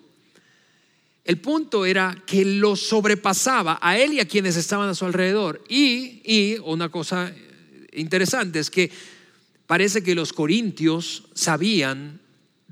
[1.25, 5.63] el punto era que lo sobrepasaba a él y a quienes estaban a su alrededor.
[5.69, 7.33] Y, y una cosa
[7.93, 8.91] interesante es que
[9.67, 12.21] parece que los corintios sabían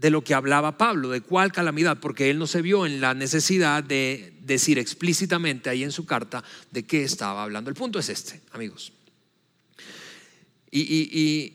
[0.01, 3.13] de lo que hablaba Pablo, de cuál calamidad, porque él no se vio en la
[3.13, 7.69] necesidad de decir explícitamente ahí en su carta de qué estaba hablando.
[7.69, 8.93] El punto es este, amigos.
[10.71, 11.53] Y,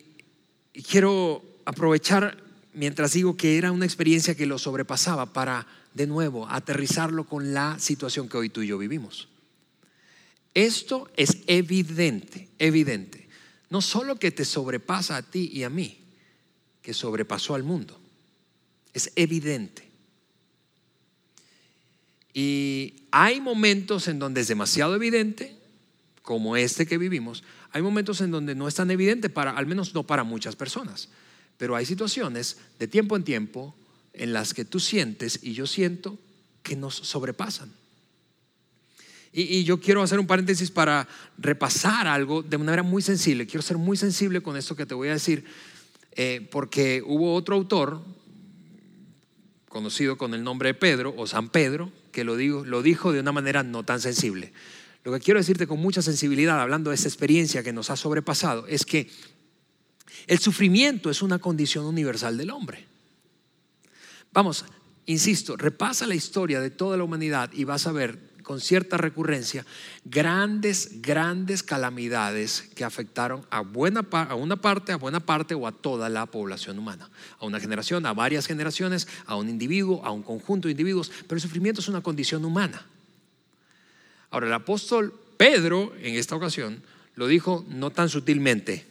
[0.90, 2.38] quiero aprovechar
[2.74, 7.80] mientras digo que era una experiencia que lo sobrepasaba para de nuevo aterrizarlo con la
[7.80, 9.30] situación que hoy tú y yo vivimos.
[10.54, 13.28] Esto es evidente, evidente.
[13.70, 15.98] No solo que te sobrepasa a ti y a mí,
[16.82, 18.00] que sobrepasó al mundo.
[18.94, 19.90] Es evidente.
[22.34, 25.58] Y hay momentos en donde es demasiado evidente,
[26.22, 27.44] como este que vivimos.
[27.72, 31.08] Hay momentos en donde no es tan evidente para, al menos no para muchas personas.
[31.58, 33.74] Pero hay situaciones de tiempo en tiempo
[34.18, 36.20] en las que tú sientes y yo siento
[36.64, 37.72] que nos sobrepasan.
[39.38, 43.46] Y, yo quiero hacer un paréntesis para repasar algo de una manera muy sensible.
[43.46, 45.44] Quiero ser muy sensible con esto que te voy a decir,
[46.14, 48.02] eh, porque hubo otro autor,
[49.68, 53.20] conocido con el nombre de Pedro o San Pedro, que lo, digo, lo dijo de
[53.20, 54.54] una manera no tan sensible.
[55.04, 58.66] Lo que quiero decirte con mucha sensibilidad, hablando de esa experiencia que nos ha sobrepasado,
[58.68, 59.10] es que
[60.28, 62.95] el sufrimiento es una condición universal del hombre.
[64.36, 64.66] Vamos,
[65.06, 69.66] insisto, repasa la historia de toda la humanidad y vas a ver con cierta recurrencia
[70.04, 75.72] grandes, grandes calamidades que afectaron a, buena, a una parte, a buena parte o a
[75.72, 80.22] toda la población humana, a una generación, a varias generaciones, a un individuo, a un
[80.22, 82.86] conjunto de individuos, pero el sufrimiento es una condición humana.
[84.32, 86.84] Ahora, el apóstol Pedro, en esta ocasión,
[87.16, 88.86] lo dijo no tan sutilmente.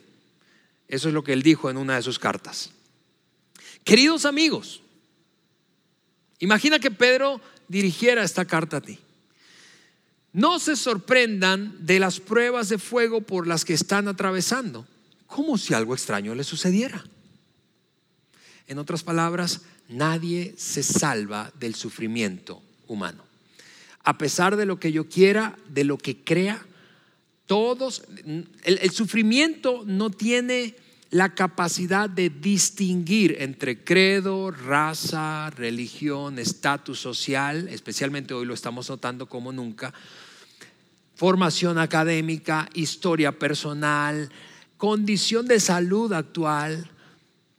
[0.89, 2.71] Eso es lo que él dijo en una de sus cartas.
[3.85, 4.81] Queridos amigos,
[6.45, 8.99] imagina que Pedro dirigiera esta carta a ti.
[10.33, 14.87] No se sorprendan de las pruebas de fuego por las que están atravesando,
[15.27, 17.05] como si algo extraño les sucediera.
[18.67, 23.25] En otras palabras, nadie se salva del sufrimiento humano.
[24.03, 26.65] A pesar de lo que yo quiera, de lo que crea,
[27.47, 28.03] todos,
[28.65, 30.75] el, sufrimiento no tiene
[31.15, 39.29] la capacidad de distinguir entre credo, raza, religión, estatus social, especialmente hoy lo estamos notando
[39.29, 39.95] como nunca,
[41.15, 44.29] formación académica, historia personal,
[44.77, 46.91] condición de salud actual.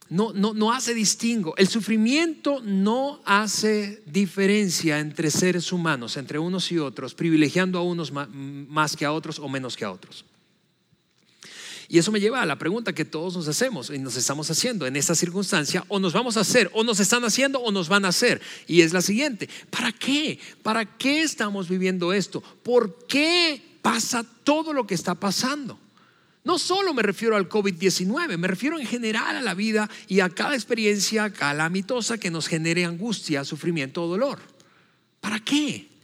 [0.09, 1.55] No, no, no hace distingo.
[1.55, 8.11] El sufrimiento no hace diferencia entre seres humanos, entre unos y otros, privilegiando a unos
[8.11, 10.25] más que a otros o menos que a otros.
[11.87, 14.87] Y eso me lleva a la pregunta que todos nos hacemos y nos estamos haciendo
[14.87, 18.05] en esta circunstancia, o nos vamos a hacer, o nos están haciendo, o nos van
[18.05, 18.41] a hacer.
[18.67, 20.39] Y es la siguiente, ¿para qué?
[20.63, 22.41] ¿Para qué estamos viviendo esto?
[22.41, 25.79] ¿Por qué pasa todo lo que está pasando?
[26.43, 30.29] No solo me refiero al COVID-19, me refiero en general a la vida y a
[30.29, 34.39] cada experiencia calamitosa que nos genere angustia, sufrimiento o dolor.
[35.21, 35.94] ¿Para qué?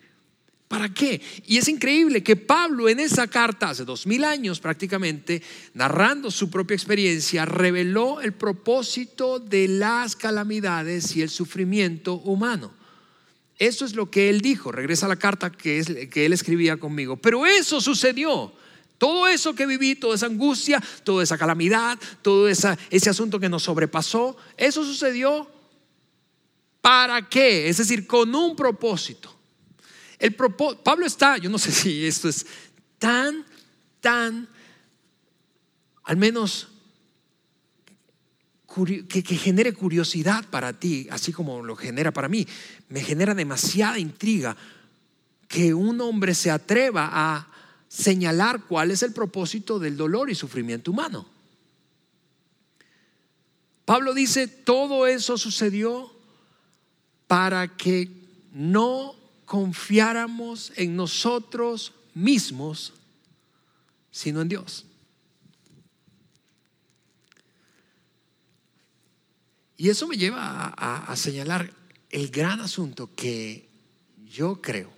[0.72, 1.20] ¿Para qué?
[1.48, 5.42] Y es increíble que Pablo en esa carta, hace dos mil años prácticamente,
[5.74, 12.72] narrando su propia experiencia, reveló el propósito de las calamidades y el sufrimiento humano.
[13.60, 14.72] Eso es lo que él dijo.
[14.72, 17.18] Regresa a la carta que, que él escribía conmigo.
[17.18, 18.54] Pero eso sucedió.
[18.98, 23.64] Todo eso que viví, toda esa angustia, toda esa calamidad, todo ese asunto que nos
[23.64, 25.50] sobrepasó, eso sucedió
[26.80, 27.68] ¿para qué?
[27.68, 29.41] Es decir, con un propósito.
[30.22, 32.46] El Pablo está, yo no sé si esto es
[33.00, 33.44] tan,
[34.00, 34.48] tan,
[36.04, 36.68] al menos
[39.08, 42.48] que, que, genere curiosidad para ti, así como lo genera para mí.
[42.90, 44.56] Me genera demasiada intriga
[45.48, 47.48] que un hombre se atreva a
[47.88, 51.28] señalar cuál es el propósito del dolor y sufrimiento humano.
[53.86, 56.14] Pablo dice, todo eso sucedió
[57.28, 58.08] para que
[58.54, 59.21] no
[59.52, 62.94] confiáramos en nosotros mismos,
[64.10, 64.86] sino en Dios.
[69.76, 71.70] Y eso me lleva a, señalar
[72.12, 73.68] el gran asunto que
[74.24, 74.90] yo creo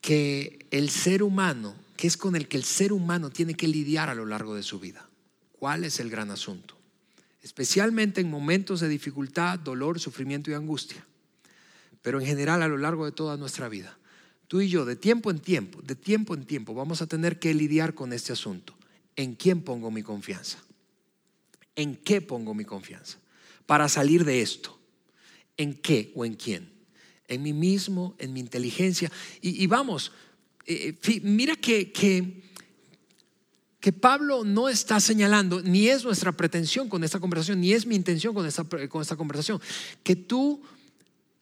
[0.00, 4.08] que el ser humano, que es con el que el ser humano tiene que lidiar
[4.08, 5.08] a lo largo de su vida.
[5.52, 6.76] ¿Cuál es el gran asunto?
[7.40, 11.06] Especialmente en momentos de dificultad, dolor, sufrimiento y angustia
[12.02, 13.96] pero en general a lo largo de toda nuestra vida.
[14.48, 17.54] Tú y yo, de tiempo en tiempo, de tiempo en tiempo, vamos a tener que
[17.54, 18.74] lidiar con este asunto.
[19.16, 20.58] ¿En quién pongo mi confianza?
[21.74, 23.18] ¿En qué pongo mi confianza?
[23.64, 24.78] Para salir de esto.
[25.56, 26.70] ¿En qué o en quién?
[27.28, 29.10] En mí mismo, en mi inteligencia.
[29.40, 30.12] Y, vamos,
[30.66, 32.42] eh, mira que, que
[33.82, 37.96] que Pablo no está señalando, ni es nuestra pretensión con esta conversación, ni es mi
[37.96, 39.60] intención con esta, con esta conversación,
[40.04, 40.62] que tú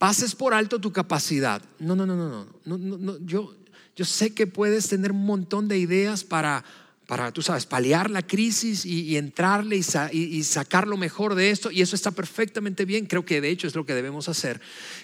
[0.00, 1.60] pases por alto tu capacidad.
[1.78, 3.18] No, no, no, no, no, no, no.
[3.26, 3.54] Yo,
[3.94, 6.64] yo sé que puedes tener un montón de ideas para,
[7.06, 11.70] para tú sabes, paliar la crisis y, entrarle y, y, sacar lo mejor de esto.
[11.70, 13.04] Y eso está perfectamente bien.
[13.04, 14.58] Creo que de hecho es lo que debemos hacer.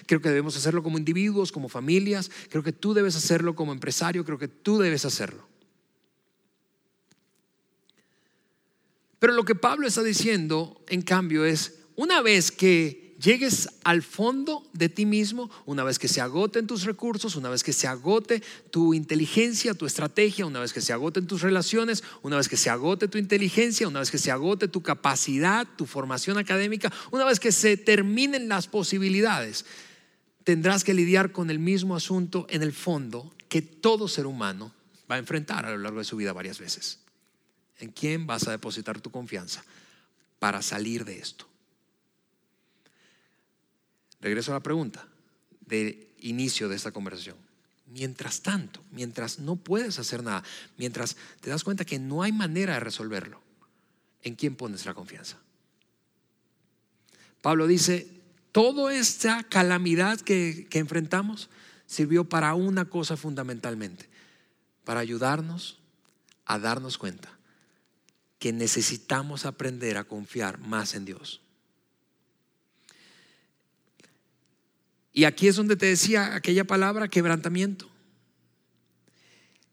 [0.07, 2.31] Creo que debemos hacerlo como individuos, como familias.
[2.49, 4.25] Creo que tú debes hacerlo como empresario.
[4.25, 5.47] Creo que tú debes hacerlo.
[9.19, 14.67] Pero lo que Pablo está diciendo, en cambio, es, una vez que llegues al fondo
[14.73, 18.41] de ti mismo, una vez que se agoten tus recursos, una vez que se agote
[18.71, 22.69] tu inteligencia, tu estrategia, una vez que se agoten tus relaciones, una vez que se
[22.69, 27.39] agote tu inteligencia, una vez que se agote tu capacidad, tu formación académica, una vez
[27.39, 29.65] que se terminen las posibilidades,
[30.43, 34.73] tendrás que lidiar con el mismo asunto en el fondo que todo ser humano
[35.09, 36.99] va a enfrentar a lo largo de su vida varias veces.
[37.79, 39.63] ¿En quién vas a depositar tu confianza
[40.39, 41.46] para salir de esto?
[44.21, 45.07] Regreso a la pregunta
[45.61, 47.35] de inicio de esta conversación.
[47.87, 50.43] Mientras tanto, mientras no puedes hacer nada,
[50.77, 53.41] mientras te das cuenta que no hay manera de resolverlo,
[54.23, 55.37] ¿en quién pones la confianza?
[57.41, 58.09] Pablo dice,
[58.51, 61.49] toda esta calamidad que, que enfrentamos
[61.85, 64.09] sirvió para una cosa fundamentalmente,
[64.83, 65.79] para ayudarnos
[66.45, 67.29] a darnos cuenta
[68.39, 71.41] que necesitamos aprender a confiar más en Dios.
[75.17, 77.89] Y aquí es donde te decía aquella palabra, quebrantamiento.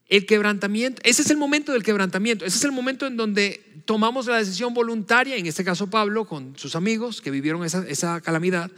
[0.07, 4.25] El quebrantamiento, ese es el momento del quebrantamiento, ese es el momento en donde tomamos
[4.25, 8.71] la decisión voluntaria, en este caso Pablo con sus amigos que vivieron esa, esa calamidad,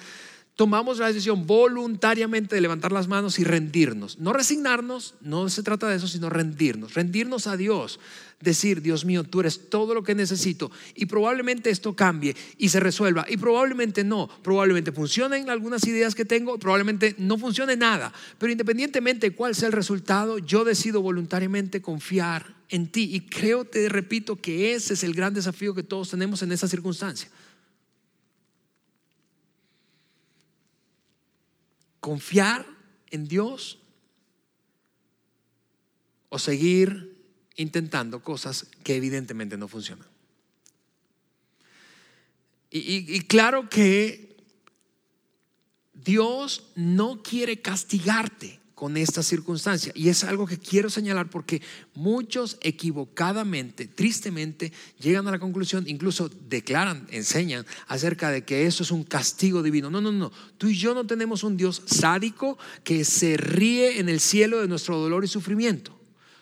[0.58, 4.18] tomamos la decisión voluntariamente de levantar las manos y rendirnos.
[4.18, 6.96] No resignarnos, no se trata de eso, sino rendirnos.
[6.96, 8.00] Rendirnos a Dios.
[8.42, 10.72] Decir, Dios mío, tú eres todo lo que necesito.
[10.96, 13.28] Y probablemente esto cambie y se resuelva.
[13.30, 14.28] Y probablemente no.
[14.42, 18.12] Probablemente funcionen algunas ideas que tengo, probablemente no funcione nada.
[18.40, 23.10] Pero independientemente de cuál sea el resultado, yo decido voluntariamente confiar en ti.
[23.14, 26.68] Y creo, te repito, que ese es el gran desafío que todos tenemos en esa
[26.68, 27.30] circunstancia.
[32.08, 32.66] Confiar
[33.12, 33.80] en Dios
[36.30, 37.20] o seguir
[37.58, 40.08] intentando cosas que evidentemente no funcionan.
[42.72, 44.38] Y, claro que
[45.94, 49.92] Dios no quiere castigarte con esta circunstancia.
[49.96, 51.64] Y es algo que quiero señalar porque
[51.96, 58.92] muchos equivocadamente, tristemente, llegan a la conclusión, incluso declaran, enseñan acerca de que eso es
[58.92, 59.90] un castigo divino.
[59.90, 60.32] No, no, no.
[60.60, 64.68] Tú y yo no tenemos un Dios sádico que se ríe en el cielo de
[64.68, 65.97] nuestro dolor y sufrimiento.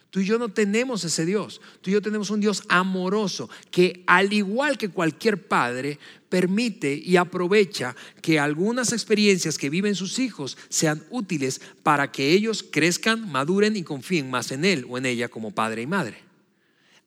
[0.09, 1.59] Tú y yo no tenemos ese Dios.
[1.81, 7.17] Tú y yo tenemos un Dios amoroso que al igual que cualquier padre permite y
[7.17, 13.75] aprovecha que algunas experiencias que viven sus hijos sean útiles para que ellos crezcan, maduren
[13.75, 16.17] y confíen más en él o en ella como padre y madre.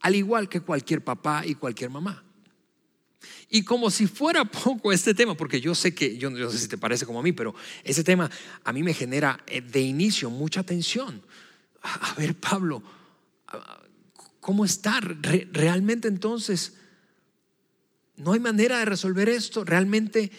[0.00, 2.24] Al igual que cualquier papá y cualquier mamá.
[3.50, 6.68] Y como si fuera poco este tema, porque yo sé que, yo no sé si
[6.68, 8.30] te parece como a mí, pero ese tema
[8.64, 11.22] a mí me genera eh, de inicio mucha tensión.
[12.00, 12.82] A ver, Pablo,
[14.48, 15.18] ¿Cómo estar?
[15.52, 16.72] realmente entonces,
[18.16, 19.62] no hay manera de resolver esto.
[19.62, 20.30] Realmente,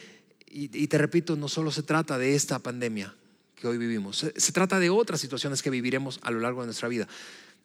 [0.48, 3.14] y, te repito, no solo se trata de esta pandemia
[3.56, 6.88] que hoy vivimos, se, trata de otras situaciones que viviremos a lo largo de nuestra
[6.88, 7.08] vida.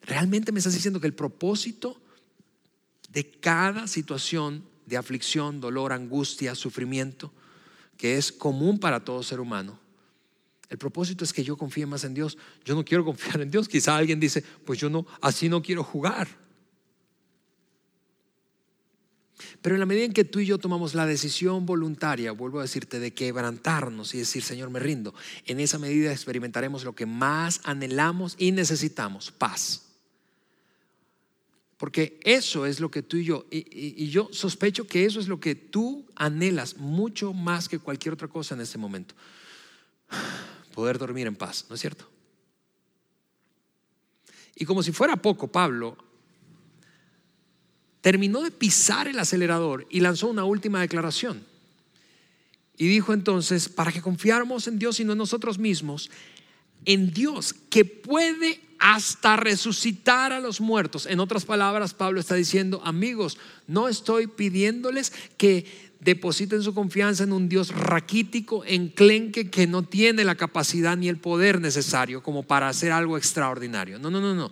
[0.02, 1.98] Realmente me estás diciendo que el propósito
[3.08, 7.32] de cada situación de aflicción, dolor, angustia, sufrimiento,
[7.96, 9.78] que es común para todo ser humano,
[10.74, 12.36] el propósito es que yo confíe más en Dios.
[12.64, 13.68] Yo no quiero confiar en Dios.
[13.68, 16.26] Quizá alguien dice, pues yo no, así no quiero jugar.
[19.62, 22.62] Pero en la medida en que tú y yo tomamos la decisión voluntaria, vuelvo a
[22.62, 25.14] decirte, de quebrantarnos y decir, Señor, me rindo,
[25.46, 29.82] en esa medida experimentaremos lo que más anhelamos y necesitamos, paz.
[31.76, 35.38] Porque eso es lo que tú y yo, y, yo sospecho que eso es lo
[35.38, 39.14] que tú anhelas mucho más que cualquier otra cosa en este momento
[40.74, 42.08] poder dormir en paz, ¿no es cierto?
[44.56, 45.96] Y como si fuera poco, Pablo
[48.00, 51.44] terminó de pisar el acelerador y lanzó una última declaración.
[52.76, 56.10] Y dijo entonces, para que confiáramos en Dios y no en nosotros mismos,
[56.84, 61.06] en Dios que puede hasta resucitar a los muertos.
[61.06, 65.64] En otras palabras, Pablo está diciendo, amigos, no estoy pidiéndoles que
[66.00, 71.16] depositen su confianza en un Dios raquítico, enclenque, que no tiene la capacidad ni el
[71.16, 73.98] poder necesario como para hacer algo extraordinario.
[73.98, 74.50] No, no, no, no.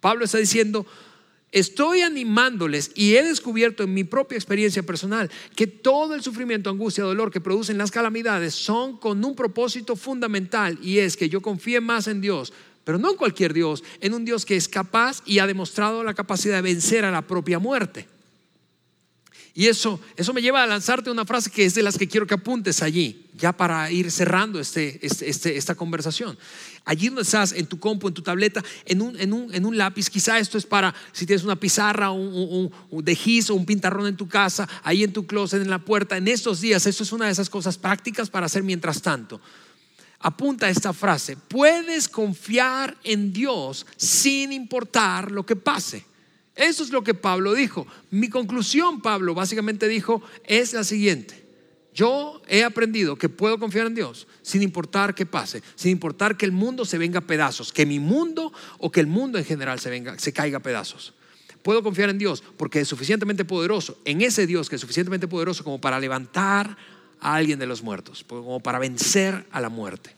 [0.00, 0.84] Pablo está diciendo,
[1.50, 7.04] Estoy animándoles y he descubierto en mi propia experiencia personal que todo el sufrimiento, angustia,
[7.04, 11.80] dolor que producen las calamidades son con un propósito fundamental y es que yo confíe
[11.80, 12.52] más en Dios,
[12.88, 16.14] pero no en cualquier Dios, en un Dios que es capaz y ha demostrado la
[16.14, 18.08] capacidad de vencer a la propia muerte.
[19.52, 22.26] Y eso, eso me lleva a lanzarte una frase que es de las que quiero
[22.26, 26.38] que apuntes allí, ya para ir cerrando este, este, este esta conversación.
[26.86, 29.76] Allí donde estás, en tu compu, en tu tableta, en un, en un, en un
[29.76, 33.66] lápiz, quizá esto es para si tienes una pizarra un, un, de gis o un
[33.66, 37.02] pintarrón en tu casa, ahí en tu closet, en la puerta, en estos días, esto
[37.02, 39.42] es una de esas cosas prácticas para hacer mientras tanto.
[40.20, 46.04] Apunta esta frase, puedes confiar en Dios sin importar lo que pase.
[46.56, 47.86] Eso es lo que Pablo dijo.
[48.10, 51.46] Mi conclusión, Pablo, básicamente dijo, es la siguiente.
[51.94, 56.46] Yo he aprendido que puedo confiar en Dios sin importar qué pase, sin importar que
[56.46, 59.78] el mundo se venga a pedazos, que mi mundo o que el mundo en general
[59.78, 61.14] se, venga, se caiga a pedazos.
[61.62, 65.64] Puedo confiar en Dios porque es suficientemente poderoso, en ese Dios que es suficientemente poderoso
[65.64, 66.76] como para levantar
[67.20, 70.14] a alguien de los muertos, como para vencer a la muerte.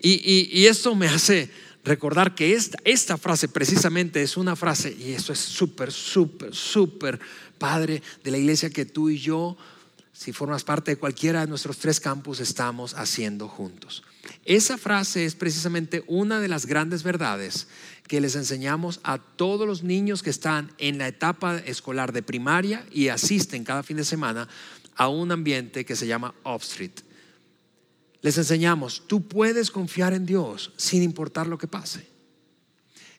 [0.00, 1.50] Y, y esto me hace
[1.84, 7.20] recordar que esta, esta frase precisamente es una frase, y eso es súper, súper, súper
[7.58, 9.56] padre de la iglesia que tú y yo,
[10.12, 14.02] si formas parte de cualquiera de nuestros tres campus, estamos haciendo juntos.
[14.44, 17.66] Esa frase es precisamente una de las grandes verdades
[18.06, 22.86] que les enseñamos a todos los niños que están en la etapa escolar de primaria
[22.92, 24.48] y asisten cada fin de semana
[24.96, 27.00] a un ambiente que se llama Off-Street
[28.24, 32.06] les enseñamos, tú puedes confiar en Dios sin importar lo que pase.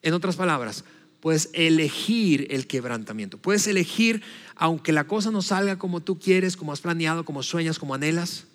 [0.02, 0.84] En otras palabras,
[1.20, 3.38] puedes elegir el quebrantamiento.
[3.38, 4.24] Puedes elegir,
[4.56, 8.46] aunque la cosa no salga como tú quieres, como has planeado, como sueñas, como anhelas.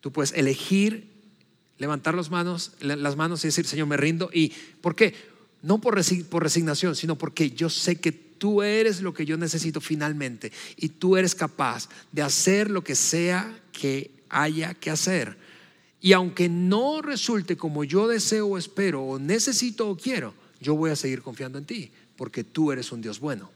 [0.00, 1.08] Tú puedes elegir
[1.78, 4.30] levantar las manos, las manos y decir, Señor, me rindo.
[4.34, 4.48] ¿Y
[4.80, 5.14] por qué?
[5.64, 10.52] No por, resignación, sino porque yo sé que tú eres lo que yo necesito finalmente
[10.76, 15.38] y tú eres capaz de hacer lo que sea que haya que hacer.
[16.02, 20.90] Y aunque no resulte como yo deseo o espero o necesito o quiero, yo voy
[20.90, 23.50] a seguir confiando en ti, porque tú eres un Dios bueno.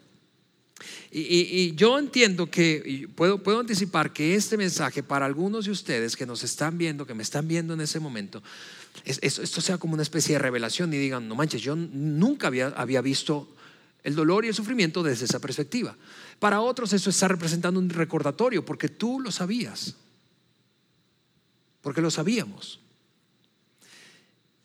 [1.11, 6.27] Y, yo entiendo que, puedo, puedo anticipar que este mensaje para algunos de ustedes que
[6.27, 8.43] nos están viendo, que me están viendo en ese momento,
[9.05, 13.01] esto sea como una especie de revelación y digan, no manches, yo nunca había, había
[13.01, 13.49] visto
[14.03, 15.97] el dolor y el sufrimiento desde esa perspectiva.
[16.39, 19.97] Para otros eso está representando un recordatorio, porque tú lo sabías
[21.89, 22.81] porque lo sabíamos.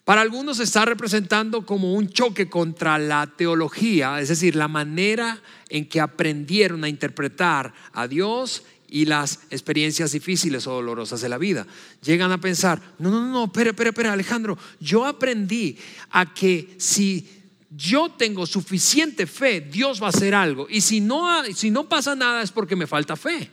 [0.06, 5.88] Para algunos está representando como un choque contra la teología, es decir, la manera en
[5.88, 11.66] que aprendieron a interpretar a Dios y las experiencias difíciles o dolorosas de la vida.
[12.04, 15.78] Llegan a pensar, no, no, no, espera, espera, espera, Alejandro, yo aprendí
[16.12, 17.28] a que si
[17.72, 20.68] yo tengo suficiente fe, Dios va a hacer algo.
[20.70, 23.50] Y si no, si no pasa nada es porque me falta fe.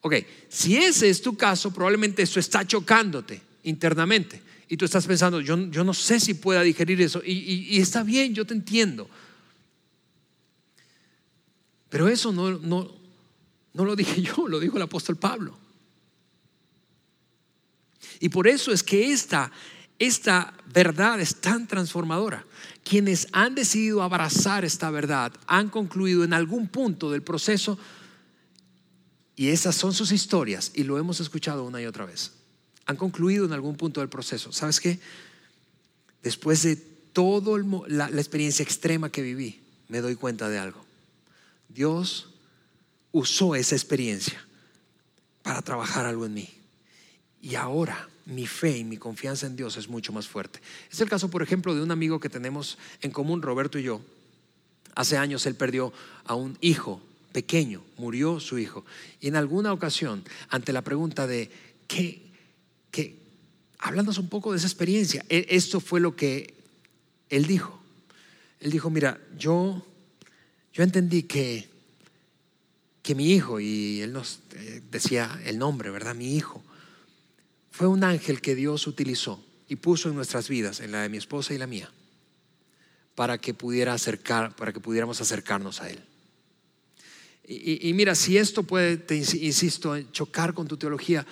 [0.00, 0.16] Ok,
[0.48, 4.42] si ese es tu caso, probablemente eso está chocándote internamente.
[4.72, 7.20] Y tú estás pensando, yo, yo no sé si pueda digerir eso.
[7.22, 9.06] Y, está bien, yo te entiendo.
[11.90, 12.90] Pero eso no, no,
[13.74, 15.58] no lo dije yo, lo dijo el apóstol Pablo.
[18.18, 19.52] Y por eso es que esta,
[19.98, 22.46] esta verdad es tan transformadora.
[22.82, 27.78] Quienes han decidido abrazar esta verdad han concluido en algún punto del proceso
[29.36, 32.41] y esas son sus historias y lo hemos escuchado una y otra vez.
[32.86, 34.52] Han concluido en algún punto del proceso.
[34.52, 34.98] ¿Sabes qué?
[36.22, 37.58] Después de toda
[37.88, 40.84] la, la experiencia extrema que viví, me doy cuenta de algo.
[41.68, 42.30] Dios
[43.12, 44.44] usó esa experiencia
[45.42, 46.48] para trabajar algo en mí.
[47.40, 50.60] Y ahora mi fe y mi confianza en Dios es mucho más fuerte.
[50.90, 54.00] Es el caso, por ejemplo, de un amigo que tenemos en común, Roberto y yo.
[54.94, 55.92] Hace años él perdió
[56.24, 57.02] a un hijo
[57.32, 58.84] pequeño, murió su hijo.
[59.20, 61.50] Y en alguna ocasión, ante la pregunta de,
[61.88, 62.31] ¿qué?
[62.92, 63.18] Qué?
[63.80, 65.24] Háblanos un poco de esa experiencia.
[65.28, 66.54] E, esto fue lo que
[67.28, 67.82] él dijo.
[68.60, 69.84] Él dijo, mira, yo,
[70.72, 71.68] yo entendí que,
[73.02, 76.14] que mi hijo, y él nos eh, decía el nombre, ¿verdad?
[76.14, 76.62] Mi hijo,
[77.72, 81.16] fue un ángel que Dios utilizó y puso en nuestras vidas, en la de mi
[81.16, 81.90] esposa y la mía,
[83.16, 85.98] para que pudiera acercar, para que pudiéramos acercarnos a él.
[87.44, 91.26] Y, mira, si esto puede, te insisto, chocar con tu teología,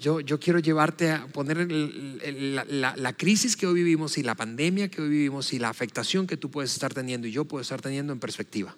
[0.00, 4.88] yo, yo quiero llevarte a poner la, la, crisis que hoy vivimos y la pandemia
[4.88, 7.80] que hoy vivimos y la afectación que tú puedes estar teniendo y yo puedo estar
[7.80, 8.74] teniendo en perspectiva.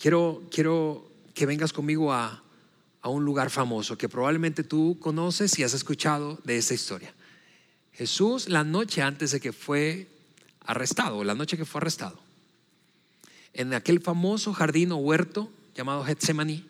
[0.00, 2.42] Quiero, quiero que vengas conmigo a,
[3.00, 7.14] a un lugar famoso que probablemente tú conoces y has escuchado de esta historia.
[7.92, 10.08] Jesús, la noche antes de que fue
[10.64, 12.20] arrestado, la noche que fue arrestado,
[13.54, 16.64] en aquel famoso jardín o huerto llamado Getsemaní,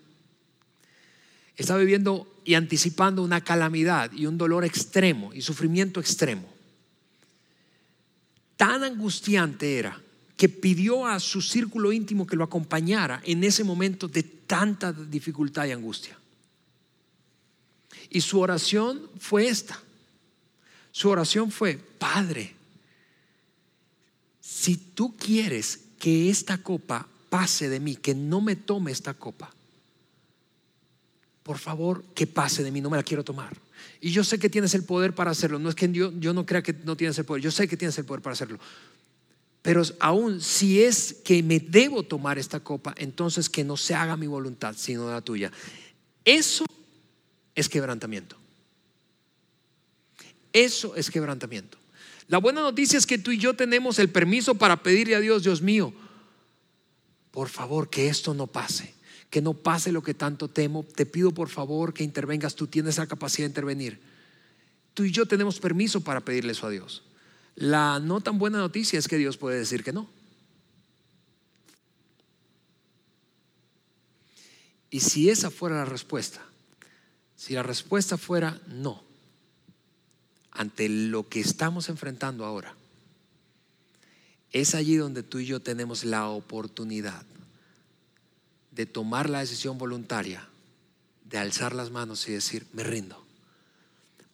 [1.57, 6.51] estaba viviendo y anticipando una calamidad y un dolor extremo y sufrimiento extremo.
[8.57, 10.01] Tan angustiante era
[10.35, 15.67] que pidió a su círculo íntimo que lo acompañara en ese momento de tanta dificultad
[15.67, 16.19] y angustia.
[18.09, 19.79] Y su oración fue esta.
[20.91, 22.55] Su oración fue, Padre,
[24.41, 29.53] si tú quieres que esta copa pase de mí, que no me tome esta copa,
[31.49, 33.57] por favor, que pase de mí, no me la quiero tomar.
[34.03, 36.63] Y yo sé que tienes el poder para hacerlo, no es que yo, no crea
[36.63, 38.59] que no tienes el poder, yo sé que tienes el poder para hacerlo.
[39.63, 44.15] Pero aún si es que me debo tomar esta copa, entonces que no se haga
[44.19, 45.51] mi voluntad, sino la tuya.
[46.23, 46.67] Eso
[47.55, 48.37] es quebrantamiento.
[50.53, 51.79] Eso es quebrantamiento.
[52.27, 55.45] La buena noticia es que tú y yo tenemos el permiso para pedirle a Dios,
[55.45, 55.95] Dios mío,
[57.31, 58.98] por favor que esto no pase,
[59.31, 60.85] que no pase lo que tanto temo.
[60.85, 64.01] Te pido por favor que intervengas, tú tienes la capacidad de intervenir.
[64.95, 67.03] Tú y yo tenemos permiso para pedirle eso a Dios.
[67.55, 70.09] La no tan buena noticia es que Dios puede decir que no.
[74.91, 76.45] Y si esa fuera la respuesta,
[77.37, 79.03] si la respuesta fuera no,
[80.51, 82.75] ante lo que estamos enfrentando ahora,
[84.51, 87.27] es allí donde tú y yo tenemos la oportunidad
[88.79, 90.47] de tomar la decisión voluntaria,
[91.25, 93.21] de alzar las manos y decir, me rindo,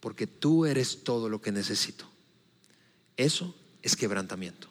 [0.00, 2.06] porque tú eres todo lo que necesito.
[3.16, 4.68] Eso es quebrantamiento.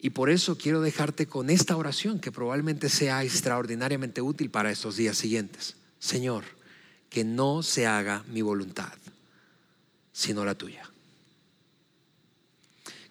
[0.00, 4.96] Y por eso quiero dejarte con esta oración que probablemente sea extraordinariamente útil para estos
[4.96, 5.76] días siguientes.
[6.00, 6.42] Señor,
[7.08, 8.94] que no se haga mi voluntad,
[10.12, 10.90] sino la tuya.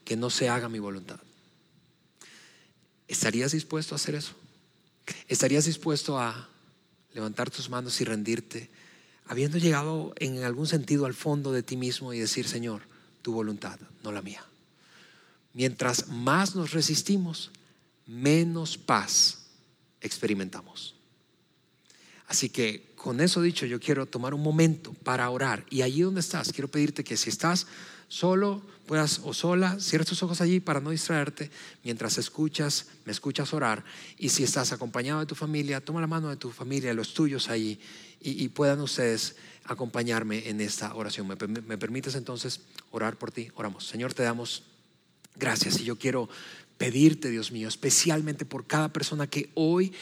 [0.04, 1.22] Que no se haga mi voluntad.
[3.08, 4.36] ¿Estarías dispuesto a hacer eso?
[5.28, 6.49] ¿Estarías dispuesto a
[7.14, 8.70] levantar tus manos y rendirte,
[9.26, 12.82] habiendo llegado en algún sentido al fondo de ti mismo y decir, Señor,
[13.22, 14.45] tu voluntad, no la mía.
[15.53, 17.51] Mientras más nos resistimos,
[18.06, 19.45] menos paz
[20.01, 20.95] experimentamos.
[22.28, 25.66] Así que con eso dicho, yo quiero tomar un momento para orar.
[25.70, 27.68] Y allí donde estás, quiero pedirte que si estás
[28.08, 31.50] solo, puedas o sola, cierra tus ojos allí para no distraerte
[31.84, 33.84] mientras escuchas, me escuchas orar.
[34.18, 37.50] Y si estás acompañado de tu familia, toma la mano de tu familia, los tuyos
[37.50, 37.80] allí,
[38.22, 41.28] y, puedan ustedes acompañarme en esta oración.
[41.28, 43.52] ¿Me, ¿Me permites entonces orar por ti?
[43.56, 43.86] Oramos.
[43.86, 44.64] Señor, te damos
[45.36, 46.28] gracias y yo quiero
[46.78, 49.94] pedirte, Dios mío, especialmente por cada persona que hoy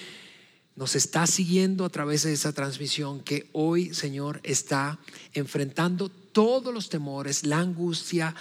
[0.75, 4.99] nos está siguiendo a través de esa transmisión, que hoy, Señor, está
[5.33, 8.35] enfrentando todos los temores, la angustia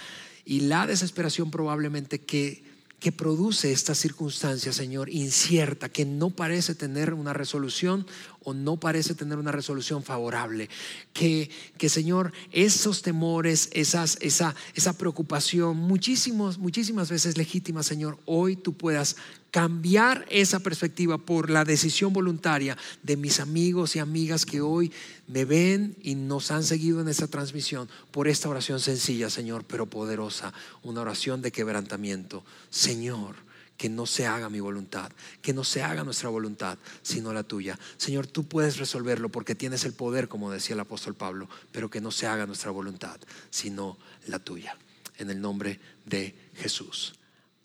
[0.45, 2.63] y la desesperación probablemente que
[3.03, 8.07] que produce esta circunstancia, Señor, incierta, que no parece tener una resolución
[8.43, 10.69] o no parece tener una resolución favorable.
[11.13, 18.55] Que, que Señor, esos temores, esas, esa, esa preocupación, muchísimos, muchísimas veces legítima, Señor, hoy
[18.55, 19.15] tú puedas
[19.53, 24.91] cambiar esa perspectiva por la decisión voluntaria de mis amigos y amigas que hoy
[25.27, 29.85] me ven y nos han seguido en esta transmisión por esta oración sencilla, Señor, pero
[29.85, 32.43] poderosa, una oración de quebrantamiento.
[32.71, 33.35] Señor,
[33.77, 35.11] que no se haga mi voluntad,
[35.41, 37.77] que no se haga nuestra voluntad, sino la tuya.
[37.97, 42.01] Señor, tú puedes resolverlo porque tienes el poder, como decía el apóstol Pablo, pero que
[42.01, 43.19] no se haga nuestra voluntad,
[43.49, 43.97] sino
[44.27, 44.77] la tuya.
[45.17, 47.13] En el nombre de Jesús.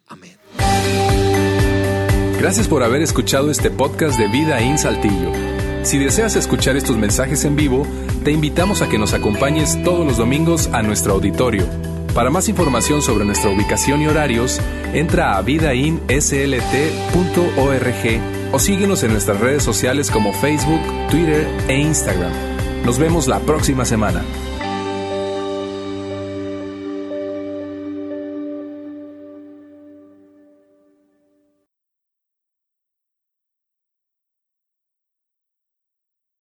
[0.09, 0.36] Amén.
[2.38, 5.32] Gracias por haber escuchado este podcast de Vida en Saltillo.
[5.82, 7.86] Si deseas escuchar estos mensajes en vivo,
[8.24, 11.97] te invitamos a que nos acompañes todos los domingos a nuestro auditorio.
[12.19, 14.61] Para más información sobre nuestra ubicación y horarios,
[14.93, 16.11] entra a vidainslt.org
[18.51, 20.81] o síguenos en nuestras redes sociales como Facebook,
[21.12, 22.33] Twitter e Instagram.
[22.85, 24.25] Nos vemos la próxima semana.